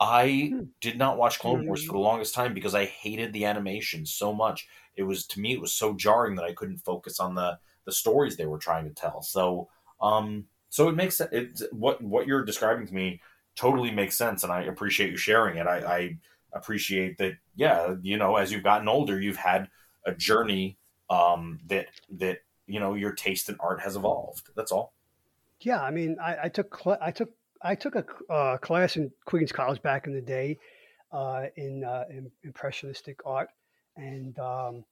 [0.00, 0.62] I hmm.
[0.80, 4.32] did not watch Clone Wars for the longest time because I hated the animation so
[4.32, 4.66] much.
[4.96, 7.92] It was to me it was so jarring that I couldn't focus on the the
[7.92, 9.22] stories they were trying to tell.
[9.22, 9.68] So
[10.00, 13.20] um so it makes it what what you're describing to me
[13.56, 15.66] totally makes sense and I appreciate you sharing it.
[15.66, 16.18] I, I
[16.52, 19.68] appreciate that yeah, you know, as you've gotten older, you've had
[20.04, 20.76] a journey
[21.08, 24.48] um that that you know your taste in art has evolved.
[24.56, 24.92] That's all.
[25.60, 27.30] Yeah, I mean, I, I took cl- I took
[27.64, 30.58] I took a uh, class in Queens College back in the day
[31.12, 33.48] uh, in, uh, in, impressionistic art,
[33.96, 34.84] and um,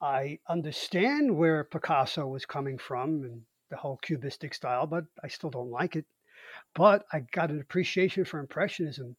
[0.00, 5.50] I understand where Picasso was coming from and the whole cubistic style, but I still
[5.50, 6.04] don't like it.
[6.74, 9.16] but I got an appreciation for impressionism,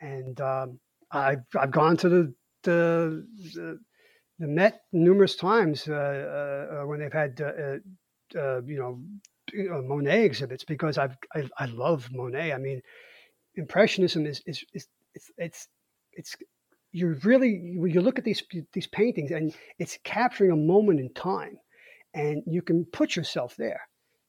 [0.00, 3.80] and um, I've I've gone to the the the,
[4.38, 8.60] the Met numerous times uh, uh, when they've had uh, uh,
[9.52, 12.52] you know Monet exhibits because I've I, I love Monet.
[12.52, 12.80] I mean,
[13.54, 15.68] impressionism is is, is it's it's
[16.12, 16.36] it's
[16.92, 18.42] you really you look at these
[18.72, 21.58] these paintings and it's capturing a moment in time
[22.14, 23.80] and you can put yourself there.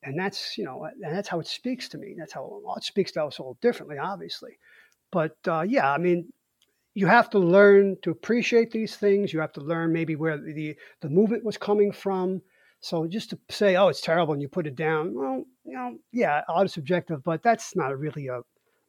[0.04, 2.16] And that's you know and that's how it speaks to me.
[2.18, 4.58] That's how it speaks to us all differently obviously.
[5.12, 6.32] But uh, yeah i mean
[6.96, 9.34] you have to learn to appreciate these things.
[9.34, 12.42] You have to learn maybe where the the movement was coming from
[12.84, 15.98] so just to say oh it's terrible and you put it down well you know
[16.12, 18.42] yeah art subjective but that's not really a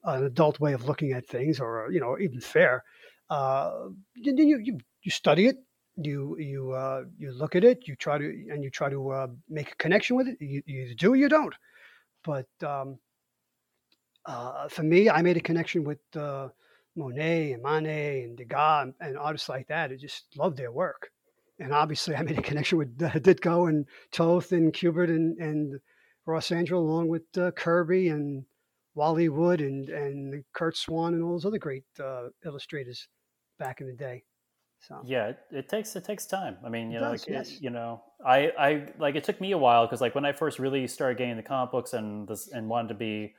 [0.04, 2.84] an adult way of looking at things or you know even fair
[3.30, 3.70] uh,
[4.14, 5.56] you, you you study it
[5.96, 9.26] you you uh, you look at it, you try to and you try to uh,
[9.48, 10.36] make a connection with it.
[10.40, 11.54] You, you do or you don't.
[12.24, 12.98] But um,
[14.26, 16.48] uh, for me, I made a connection with uh,
[16.96, 19.90] Monet and Manet and Degas and, and, artists like that.
[19.90, 21.10] I just love their work.
[21.58, 25.80] And obviously, I made a connection with uh, Ditko and Toth and Kubert and, and
[26.26, 28.44] Ross Andru, along with uh, Kirby and
[28.94, 31.84] Wally Wood and, and Curt Swan and all those other great
[32.44, 33.08] illustrators
[33.58, 34.24] back in the day.
[34.86, 36.58] So yeah, it, it, takes it takes time.
[36.64, 37.52] I mean, you it know, does, like yes.
[37.52, 40.32] it, you know, I I like it took me a while because like when I
[40.32, 43.34] first really started getting the comic books and this and wanted to be,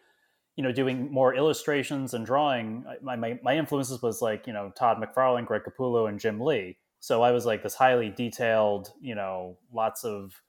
[0.55, 4.71] you know, doing more illustrations and drawing, my my, my influences was like you know
[4.75, 6.77] Todd McFarlane, Greg Capullo, and Jim Lee.
[7.05, 10.41] So I was like this highly detailed, you know, lots of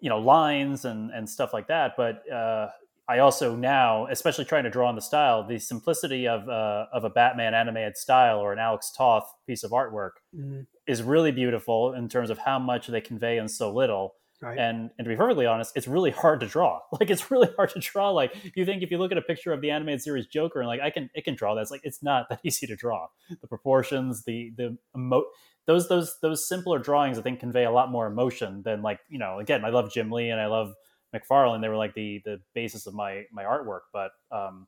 [0.00, 1.92] you know lines and and stuff like that.
[1.94, 2.68] But uh,
[3.06, 7.04] I also now, especially trying to draw on the style, the simplicity of uh, of
[7.04, 10.62] a Batman animated style or an Alex Toth piece of artwork mm-hmm.
[10.86, 14.14] is really beautiful in terms of how much they convey in so little.
[14.40, 14.58] Right.
[14.58, 16.80] And and to be perfectly honest, it's really hard to draw.
[16.98, 18.08] Like it's really hard to draw.
[18.08, 20.66] Like you think if you look at a picture of the animated series Joker and
[20.66, 21.60] like I can it can draw that.
[21.60, 23.08] It's like it's not that easy to draw.
[23.42, 25.26] The proportions, the the emo-
[25.66, 29.18] those those those simpler drawings I think convey a lot more emotion than like you
[29.18, 30.74] know again I love Jim Lee and I love
[31.14, 33.80] McFarlane, they were like the the basis of my my artwork.
[33.92, 34.66] But um,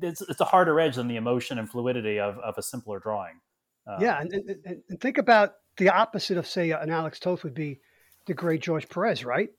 [0.00, 3.40] it's it's a harder edge than the emotion and fluidity of of a simpler drawing.
[3.86, 7.54] Um, yeah, and, and, and, think about the opposite of say an Alex Toth would
[7.54, 7.80] be
[8.26, 9.50] the great George Perez, right?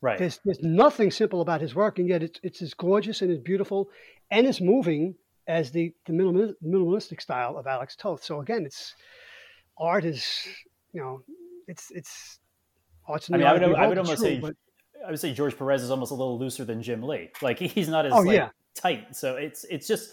[0.00, 0.18] Right.
[0.18, 3.38] There's there's nothing simple about his work, and yet it's it's as gorgeous and as
[3.38, 3.88] beautiful
[4.30, 5.14] and as moving
[5.46, 8.22] as the the minimalistic style of Alex Toth.
[8.22, 8.94] So again, it's
[9.78, 10.46] art is
[10.92, 11.22] you know
[11.66, 12.38] it's it's
[13.06, 13.30] art's.
[13.30, 14.40] I mean, I would, I would almost true, say.
[14.40, 14.54] But,
[15.06, 17.30] I would say George Perez is almost a little looser than Jim Lee.
[17.40, 18.48] Like he's not as oh, like, yeah.
[18.74, 19.16] tight.
[19.16, 20.10] So it's it's just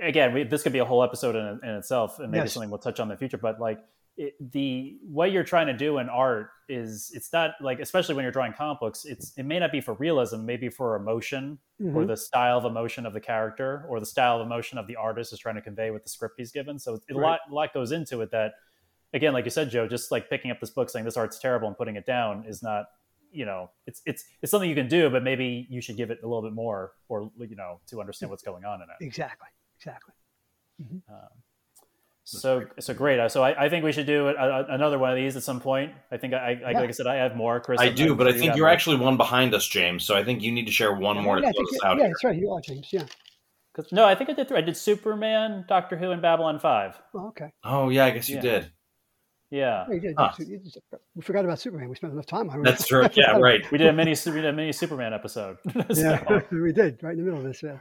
[0.00, 2.52] again, we, this could be a whole episode in, in itself, and maybe yes.
[2.52, 3.38] something we'll touch on in the future.
[3.38, 3.80] But like
[4.16, 8.22] it, the what you're trying to do in art is it's not like especially when
[8.22, 9.04] you're drawing comic books.
[9.04, 11.96] It's it may not be for realism, maybe for emotion mm-hmm.
[11.96, 14.96] or the style of emotion of the character or the style of emotion of the
[14.96, 16.78] artist is trying to convey with the script he's given.
[16.78, 17.16] So it, right.
[17.16, 18.52] a lot a lot goes into it that
[19.12, 21.68] again, like you said, Joe, just like picking up this book saying this art's terrible
[21.68, 22.86] and putting it down is not
[23.32, 26.18] you know it's it's it's something you can do but maybe you should give it
[26.24, 29.04] a little bit more or you know to understand what's going on in it.
[29.04, 29.48] Exactly.
[29.78, 30.14] Exactly.
[30.82, 31.12] Mm-hmm.
[31.12, 31.28] um,
[32.24, 33.30] so so great.
[33.30, 35.60] So I, I think we should do a, a, another one of these at some
[35.60, 35.92] point.
[36.12, 36.80] I think i, I yeah.
[36.80, 38.72] like i said i have more chris i do but i think you're more.
[38.72, 41.48] actually one behind us james so i think you need to share one more yeah,
[41.48, 43.04] to close out yeah that's right you are james yeah.
[43.92, 44.58] No i think i did three.
[44.58, 47.52] I did superman doctor who and babylon 5 oh, okay.
[47.64, 48.40] Oh yeah i guess you
[49.50, 49.84] yeah.
[49.90, 50.12] did yeah.
[50.16, 50.98] Huh.
[51.14, 51.88] We forgot about Superman.
[51.88, 52.64] We spent enough time on it.
[52.64, 53.06] That's true.
[53.14, 53.68] Yeah, right.
[53.72, 55.58] We did a mini, we did a mini Superman episode.
[55.92, 56.00] so.
[56.00, 57.62] Yeah, we did right in the middle of this.
[57.62, 57.78] Yeah.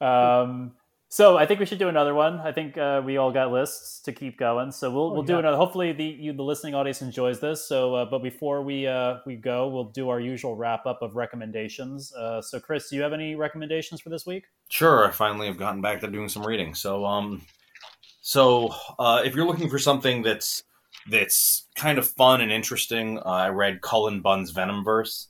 [0.00, 0.72] Um,
[1.10, 2.38] so I think we should do another one.
[2.38, 5.26] I think uh, we all got lists to keep going, so we'll oh, we'll yeah.
[5.26, 5.56] do another.
[5.56, 7.66] Hopefully, the you, the listening audience enjoys this.
[7.66, 11.16] So, uh, but before we uh, we go, we'll do our usual wrap up of
[11.16, 12.12] recommendations.
[12.14, 14.44] Uh, so, Chris, do you have any recommendations for this week?
[14.68, 15.08] Sure.
[15.08, 16.74] I finally have gotten back to doing some reading.
[16.74, 17.42] So, um,
[18.20, 20.62] so uh, if you're looking for something that's
[21.10, 23.18] that's kind of fun and interesting.
[23.18, 25.26] Uh, I read Cullen Bunn's Venomverse.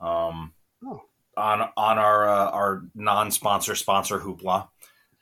[0.00, 0.52] Um,
[0.84, 1.02] oh.
[1.36, 4.68] on on our uh, our non sponsor sponsor Hoopla.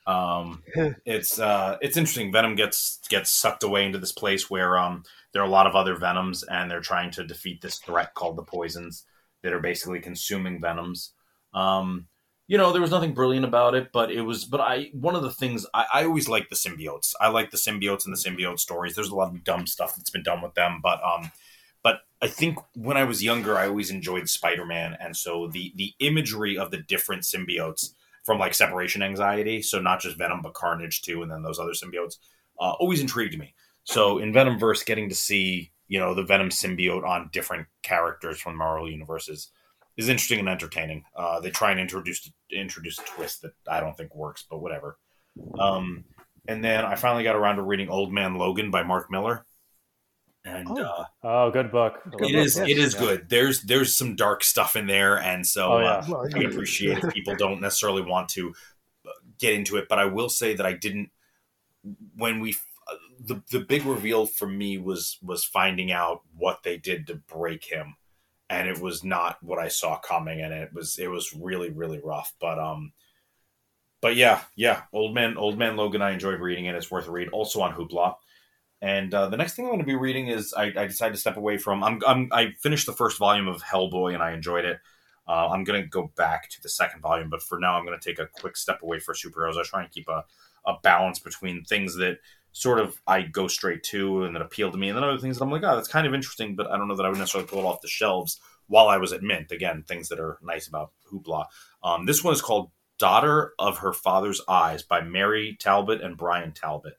[0.07, 0.62] Um,
[1.05, 2.33] it's uh, it's interesting.
[2.33, 5.76] Venom gets gets sucked away into this place where um, there are a lot of
[5.76, 9.05] other venoms, and they're trying to defeat this threat called the poisons
[9.43, 11.12] that are basically consuming venoms.
[11.55, 12.07] Um,
[12.53, 14.44] you know, there was nothing brilliant about it, but it was.
[14.44, 17.14] But I, one of the things I, I always like the symbiotes.
[17.18, 18.94] I like the symbiotes and the symbiote stories.
[18.94, 21.32] There's a lot of dumb stuff that's been done with them, but um,
[21.82, 25.72] but I think when I was younger, I always enjoyed Spider Man, and so the
[25.76, 30.53] the imagery of the different symbiotes from like separation anxiety, so not just Venom but
[30.53, 32.18] Carnage too, and then those other symbiotes,
[32.61, 33.55] uh, always intrigued me.
[33.84, 38.38] So in Venom verse, getting to see you know the Venom symbiote on different characters
[38.38, 39.48] from Marvel universes
[39.97, 41.05] is interesting and entertaining.
[41.14, 44.99] Uh, they try and introduce introduce a twist that I don't think works, but whatever.
[45.59, 46.05] Um,
[46.49, 49.45] and then I finally got around to reading Old Man Logan by Mark Millar.
[50.45, 52.01] And oh, uh, oh good book.
[52.05, 52.68] Good it book, is, yes.
[52.68, 53.01] it is yeah.
[53.01, 53.28] good.
[53.28, 55.86] There's there's some dark stuff in there, and so oh, yeah.
[55.86, 58.53] uh, well, I appreciate if people don't necessarily want to
[59.07, 59.88] uh, get into it.
[59.88, 61.11] But I will say that I didn't
[62.16, 62.57] when we
[62.90, 67.14] uh, the the big reveal for me was was finding out what they did to
[67.14, 67.95] break him,
[68.53, 72.00] and it was not what I saw coming, and it was it was really really
[72.05, 72.34] rough.
[72.38, 72.92] But um,
[74.03, 76.74] but yeah, yeah, old man old man Logan, I enjoyed reading it.
[76.74, 77.30] It's worth a read.
[77.30, 78.16] Also on Hoopla.
[78.82, 81.20] And uh, the next thing I'm going to be reading is I, I, decided to
[81.20, 81.84] step away from.
[81.84, 84.80] I'm, I'm, i finished the first volume of Hellboy and I enjoyed it.
[85.28, 87.96] Uh, I'm going to go back to the second volume, but for now I'm going
[87.96, 89.57] to take a quick step away for superheroes.
[89.57, 90.24] I try and keep a,
[90.66, 92.18] a balance between things that
[92.53, 95.38] sort of I go straight to and that appeal to me, and then other things
[95.38, 97.18] that I'm like, oh, that's kind of interesting, but I don't know that I would
[97.18, 99.50] necessarily pull it off the shelves while I was at Mint.
[99.53, 101.46] Again, things that are nice about Hoopla.
[101.82, 106.53] Um, this one is called Daughter of Her Father's Eyes by Mary Talbot and Bryan
[106.53, 106.94] Talbot.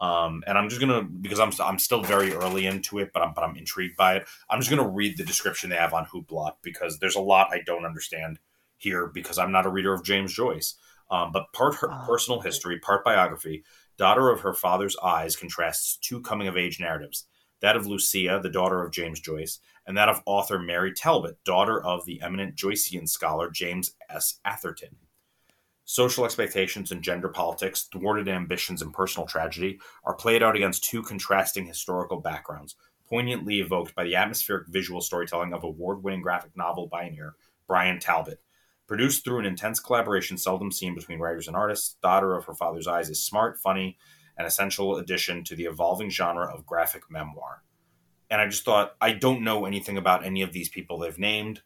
[0.00, 3.32] Um, and I'm just gonna because I'm I'm still very early into it, but I'm
[3.32, 4.26] but I'm intrigued by it.
[4.50, 7.60] I'm just gonna read the description they have on Hoopla because there's a lot I
[7.64, 8.38] don't understand
[8.76, 10.74] here because I'm not a reader of James Joyce.
[11.10, 13.64] Um, but part her oh, personal history, part biography.
[13.96, 17.26] Daughter of her father's eyes contrasts two coming of age narratives:
[17.60, 21.82] that of Lucia, the daughter of James Joyce, and that of author Mary Talbot, daughter
[21.82, 24.40] of the eminent Joycean scholar James S.
[24.44, 24.96] Atherton.
[25.84, 31.02] Social expectations and gender politics, thwarted ambitions and personal tragedy are played out against two
[31.02, 32.74] contrasting historical backgrounds,
[33.08, 37.34] poignantly evoked by the atmospheric visual storytelling of award winning graphic novel pioneer
[37.68, 38.40] Bryan Talbot.
[38.86, 42.86] Produced through an intense collaboration seldom seen between writers and artists, Daughter of Her Father's
[42.86, 43.96] Eyes is smart, funny,
[44.36, 47.62] and essential addition to the evolving genre of graphic memoir.
[48.30, 51.62] And I just thought, I don't know anything about any of these people they've named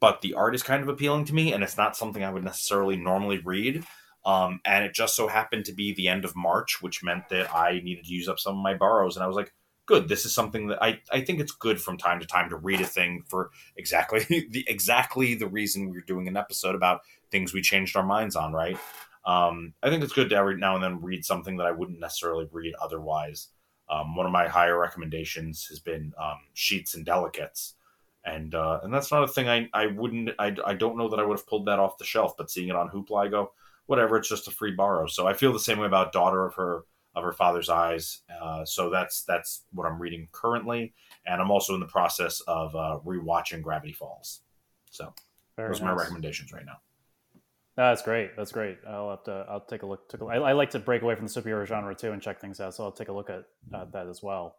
[0.00, 2.44] but the art is kind of appealing to me, and it's not something I would
[2.44, 3.84] necessarily normally read.
[4.24, 7.54] Um, and it just so happened to be the end of March, which meant that
[7.54, 9.16] I needed to use up some of my borrows.
[9.16, 9.52] And I was like,
[9.88, 12.56] good, this is something that I, I think it's good from time to time to
[12.56, 14.20] read a thing for exactly
[14.50, 18.52] the exactly the reason we're doing an episode about things we changed our minds on,
[18.52, 18.78] right?
[19.24, 22.00] Um, I think it's good to every now and then read something that I wouldn't
[22.00, 23.48] necessarily read otherwise.
[23.90, 27.74] Um, one of my higher recommendations has been um, Sheets and Delicates,
[28.24, 31.18] and uh, and that's not a thing I I wouldn't I, I don't know that
[31.18, 33.52] I would have pulled that off the shelf, but seeing it on Hoopla, I go
[33.86, 34.18] whatever.
[34.18, 35.06] It's just a free borrow.
[35.06, 36.82] So I feel the same way about Daughter of Her
[37.18, 38.20] of Her Father's Eyes.
[38.42, 40.94] Uh, so that's that's what I'm reading currently,
[41.26, 44.40] and I'm also in the process of uh, rewatching Gravity Falls.
[44.90, 45.12] So
[45.56, 45.88] Very those nice.
[45.90, 46.78] are my recommendations right now.
[47.76, 48.36] That's great.
[48.36, 48.78] That's great.
[48.88, 49.46] I'll have to.
[49.48, 50.08] I'll take a look.
[50.08, 52.40] Take a, I, I like to break away from the superhero genre too and check
[52.40, 52.74] things out.
[52.74, 54.56] So I'll take a look at uh, that as well.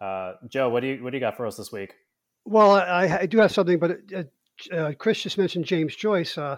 [0.00, 1.94] Uh, Joe, what do you what do you got for us this week?
[2.44, 6.36] Well, I, I do have something, but uh, uh, Chris just mentioned James Joyce.
[6.36, 6.56] Uh,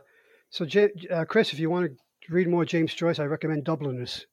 [0.50, 4.26] so, J- uh, Chris, if you want to read more James Joyce, I recommend Dubliners.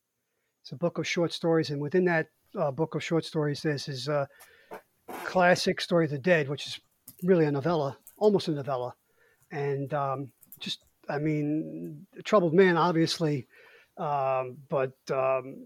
[0.62, 3.86] It's a book of short stories, and within that uh, book of short stories, there's
[3.86, 4.26] his uh,
[5.26, 6.80] classic story of the dead, which is
[7.24, 8.94] really a novella, almost a novella,
[9.52, 13.48] and um, just, I mean, troubled man, obviously,
[13.98, 15.58] um, but um,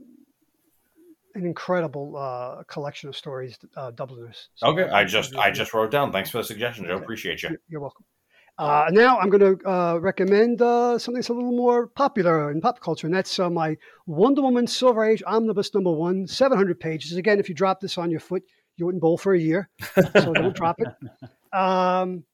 [1.35, 4.47] an incredible uh, collection of stories, uh, Dubliners.
[4.55, 6.11] So okay, I just I just wrote down.
[6.11, 6.93] Thanks for the suggestion, Joe.
[6.93, 7.03] Okay.
[7.03, 7.57] Appreciate you.
[7.67, 8.05] You're welcome.
[8.57, 12.61] Uh, now I'm going to uh, recommend uh, something that's a little more popular in
[12.61, 13.75] pop culture, and that's uh, my
[14.07, 17.17] Wonder Woman Silver Age Omnibus Number One, 700 pages.
[17.17, 18.43] Again, if you drop this on your foot,
[18.77, 19.69] you wouldn't bowl for a year,
[20.13, 20.87] so don't drop it.
[21.53, 22.25] Um,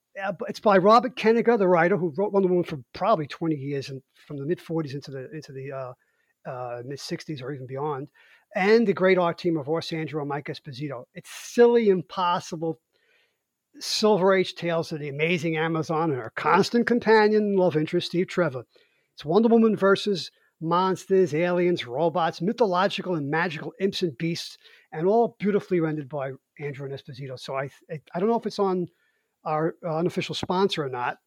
[0.47, 4.01] it's by Robert Kanigher, the writer who wrote Wonder Woman for probably 20 years, and
[4.25, 5.93] from the mid 40s into the into the
[6.49, 8.07] uh, mid 60s or even beyond
[8.55, 11.05] and the great art team of Ross Andru and Mike Esposito.
[11.13, 12.79] It's silly, impossible
[13.79, 18.63] Silver Age tales of the amazing Amazon and her constant companion love interest, Steve Trevor.
[19.15, 20.31] It's Wonder Woman versus
[20.61, 24.57] monsters, aliens, robots, mythological and magical imps and beasts,
[24.91, 27.39] and all beautifully rendered by Andru and Esposito.
[27.39, 27.69] So I,
[28.13, 28.87] I don't know if it's on
[29.43, 31.17] our unofficial sponsor or not,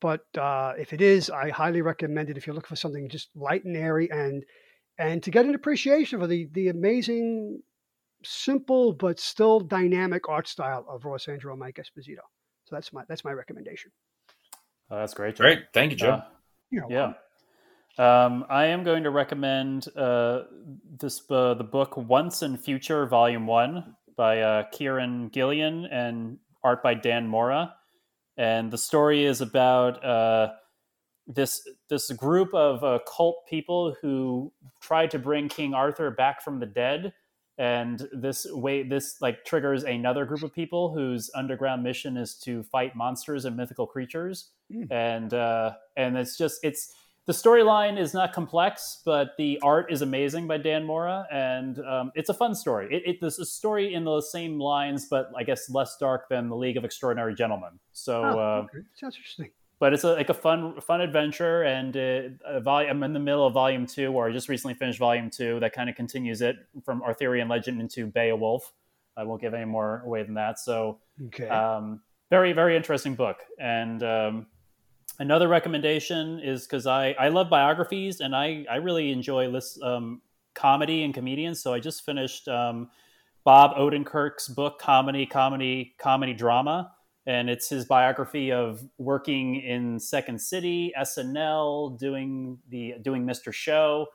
[0.00, 3.30] but uh, if it is, I highly recommend it if you're looking for something just
[3.34, 4.44] light and airy and
[4.98, 7.62] and to get an appreciation for the the amazing,
[8.26, 12.24] simple but still dynamic art style of Ross Andru and Mike Esposito.
[12.64, 13.90] So that's my that's my recommendation.
[14.90, 15.36] Oh, that's great.
[15.36, 15.44] Joe.
[15.44, 16.10] Great, thank you, Joe.
[16.10, 17.12] Uh, yeah.
[17.98, 20.42] Um, I am going to recommend uh,
[20.98, 26.82] this uh, the book Once and Future Volume One by uh, Kieron Gillen and art
[26.82, 27.74] by Dan Mora,
[28.36, 30.52] and the story is about uh,
[31.26, 36.60] this this group of uh, cult people who tried to bring King Arthur back from
[36.60, 37.14] the dead,
[37.58, 42.62] and this way this like triggers another group of people whose underground mission is to
[42.64, 44.50] fight monsters and mythical creatures.
[44.72, 44.90] Mm.
[44.90, 46.92] and uh and it's just it's
[47.26, 51.26] the storyline is not complex but the art is amazing by dan mora.
[51.30, 52.88] And um, it's a fun story.
[52.90, 56.48] It, it there's a story in the same lines but i guess less dark than
[56.48, 57.78] the league of extraordinary gentlemen.
[57.92, 58.84] So oh, uh, okay.
[58.94, 61.62] sounds interesting but it's a, like a fun fun adventure.
[61.62, 64.98] And uh, volume, i'm in the middle of volume two or i just recently finished
[64.98, 68.72] volume two that kind of continues it from arthurian legend into beowulf.
[69.16, 70.58] I won't give any more away than that.
[70.58, 71.48] So okay.
[71.48, 72.00] um,
[72.30, 73.38] very very interesting book.
[73.58, 74.46] And um,
[75.18, 80.20] another recommendation is because I, I love biographies and i, I really enjoy this um,
[80.54, 81.60] comedy and comedians.
[81.60, 82.90] So i just finished um,
[83.44, 86.92] bob odenkirk's book comedy comedy comedy drama
[87.26, 93.52] and it's his biography of working in Second City, SNL, doing the doing Mr.
[93.52, 94.06] Show,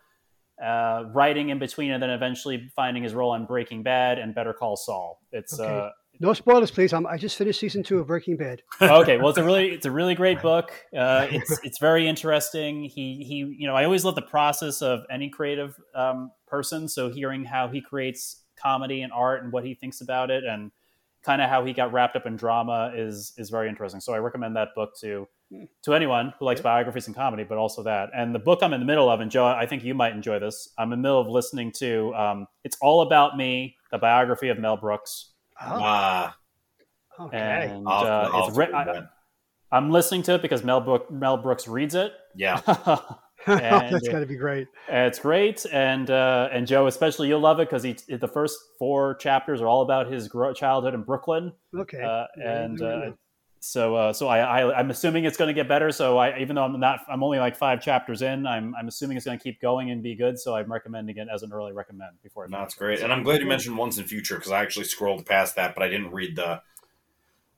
[0.64, 4.54] uh, writing in between, and then eventually finding his role on Breaking Bad and Better
[4.54, 5.20] Call Saul.
[5.32, 5.70] It's okay.
[5.70, 5.90] uh,
[6.22, 6.94] no spoilers, please.
[6.94, 8.62] I'm, i just finished season two of Breaking Bad.
[8.82, 10.72] okay, well, it's a really it's a really great book.
[10.96, 12.84] Uh, it's it's very interesting.
[12.84, 16.88] He he, you know, I always love the process of any creative um, person.
[16.88, 20.72] So hearing how he creates comedy and art and what he thinks about it and
[21.24, 24.00] kind of how he got wrapped up in drama is is very interesting.
[24.00, 25.64] So I recommend that book to hmm.
[25.84, 28.10] to anyone who likes biographies and comedy, but also that.
[28.16, 30.40] And the book I'm in the middle of, and Joe, I think you might enjoy
[30.40, 30.70] this.
[30.78, 34.60] I'm in the middle of listening to um, "It's All About Me," the biography of
[34.60, 35.32] Mel Brooks.
[35.60, 36.36] Ah,
[37.20, 37.26] oh.
[37.26, 37.70] okay.
[37.72, 38.76] And uh, it's written.
[38.76, 42.14] I, am listening to it because Mel, Book, Mel Brooks reads it.
[42.36, 42.62] Yeah.
[43.46, 44.68] and That's got to be great.
[44.88, 49.16] It's great, and uh, and Joe, especially you'll love it because he the first four
[49.16, 51.52] chapters are all about his childhood in Brooklyn.
[51.76, 53.12] Okay, uh, and uh,
[53.60, 55.92] so uh, so I, I am assuming it's going to get better.
[55.92, 59.18] So I even though I'm not I'm only like five chapters in, I'm I'm assuming
[59.18, 60.40] it's going to keep going and be good.
[60.40, 62.46] So I'm recommending it as an early recommend before.
[62.46, 65.26] It's That's great, and I'm glad you mentioned Once and Future because I actually scrolled
[65.26, 66.62] past that, but I didn't read the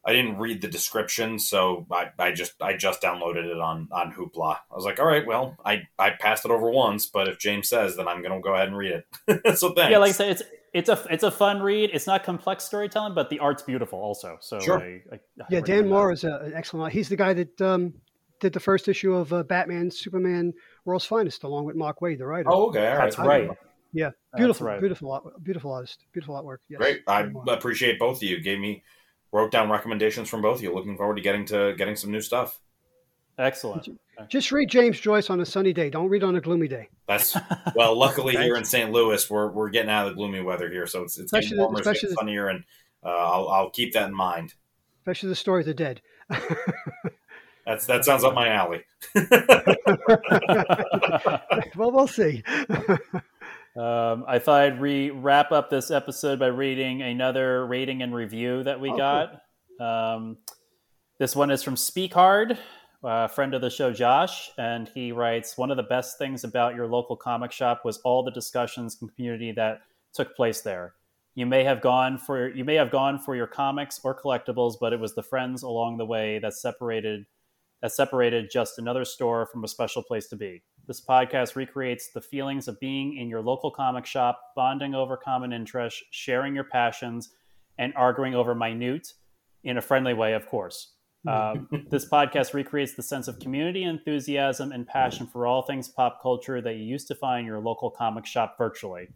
[0.05, 4.11] I didn't read the description, so I, I just I just downloaded it on on
[4.11, 4.57] Hoopla.
[4.71, 7.69] I was like, all right, well, I I passed it over once, but if James
[7.69, 9.57] says, then I'm gonna go ahead and read it.
[9.57, 9.91] so thanks.
[9.91, 10.43] Yeah, like I said, it's
[10.73, 11.91] it's a it's a fun read.
[11.93, 14.38] It's not complex storytelling, but the art's beautiful also.
[14.41, 14.80] So sure.
[14.80, 15.19] I, I, I
[15.49, 16.91] yeah, Dan Moore is a, an excellent.
[16.91, 17.93] He's the guy that um,
[18.41, 20.53] did the first issue of uh, Batman Superman
[20.84, 22.49] World's Finest, along with Mark Waid, the writer.
[22.51, 23.49] Oh, okay, that's right.
[23.93, 24.80] Yeah, beautiful, right.
[24.80, 26.57] beautiful, beautiful artist, beautiful artwork.
[26.67, 26.80] Yes.
[26.80, 28.41] Great, I appreciate both of you.
[28.41, 28.84] Gave me
[29.34, 30.73] wrote down recommendations from both of you.
[30.73, 32.61] Looking forward to getting to getting some new stuff.
[33.38, 33.89] Excellent.
[34.30, 35.89] Just read James Joyce on a sunny day.
[35.89, 36.89] Don't read on a gloomy day.
[37.07, 37.35] That's
[37.76, 37.97] well.
[37.97, 38.91] Luckily, here in St.
[38.91, 41.64] Louis, we're, we're getting out of the gloomy weather here, so it's it's especially getting
[41.64, 42.64] warmer, the, it's getting sunnier, and
[43.03, 44.53] uh, I'll I'll keep that in mind.
[45.01, 46.01] Especially the story of the dead.
[47.65, 48.84] That's that sounds up my alley.
[51.76, 52.43] well, we'll see.
[53.76, 58.64] Um, I thought I'd re- wrap up this episode by reading another rating and review
[58.64, 59.41] that we oh, got.
[59.80, 59.88] Cool.
[59.88, 60.38] Um,
[61.20, 62.58] this one is from Speak Hard,
[63.04, 66.76] a friend of the show, Josh, and he writes One of the best things about
[66.76, 69.82] your local comic shop was all the discussions and community that
[70.14, 70.94] took place there.
[71.36, 74.94] You may have gone for you may have gone for your comics or collectibles, but
[74.94, 77.26] it was the friends along the way that separated
[77.82, 80.62] that separated just another store from a special place to be.
[80.85, 85.53] This podcast recreates the feelings of being in your local comic shop, bonding over common
[85.53, 87.30] interests, sharing your passions,
[87.77, 89.14] and arguing over minute
[89.64, 90.89] in a friendly way, of course.
[91.26, 96.22] Um, this podcast recreates the sense of community, enthusiasm, and passion for all things pop
[96.22, 99.07] culture that you used to find in your local comic shop virtually.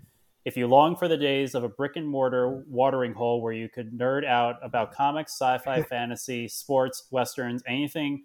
[0.46, 3.68] If you long for the days of a brick and mortar watering hole where you
[3.68, 8.24] could nerd out about comics, sci fi, fantasy, sports, westerns, anything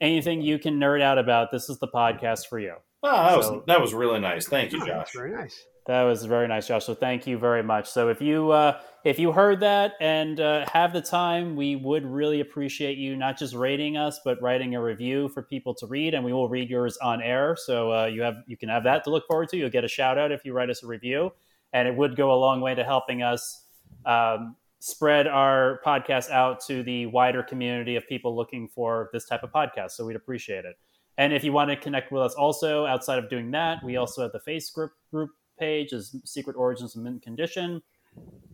[0.00, 2.74] anything you can nerd out about, this is the podcast for you.
[3.02, 4.46] Oh, that so, was that was really nice.
[4.46, 5.12] Thank you, Josh.
[5.14, 5.64] very nice.
[5.86, 6.84] That was very nice, Josh.
[6.84, 7.90] So thank you very much.
[7.90, 12.04] So if you uh, if you heard that and uh, have the time, we would
[12.04, 16.12] really appreciate you not just rating us, but writing a review for people to read,
[16.14, 17.56] and we will read yours on air.
[17.58, 19.56] So uh, you have you can have that to look forward to.
[19.56, 21.32] You'll get a shout out if you write us a review,
[21.72, 23.64] and it would go a long way to helping us
[24.04, 29.42] um, spread our podcast out to the wider community of people looking for this type
[29.42, 29.92] of podcast.
[29.92, 30.76] So we'd appreciate it.
[31.18, 34.22] And if you want to connect with us also outside of doing that, we also
[34.22, 37.82] have the Facebook group page is Secret Origins of Mint Condition.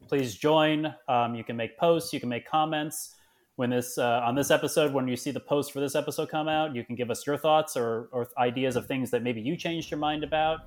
[0.09, 0.93] Please join.
[1.09, 3.15] Um, you can make posts, you can make comments.
[3.55, 6.47] When this uh, on this episode, when you see the post for this episode come
[6.47, 9.57] out, you can give us your thoughts or, or ideas of things that maybe you
[9.57, 10.61] changed your mind about.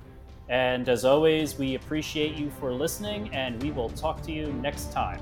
[0.50, 4.92] And as always, we appreciate you for listening, and we will talk to you next
[4.92, 5.22] time.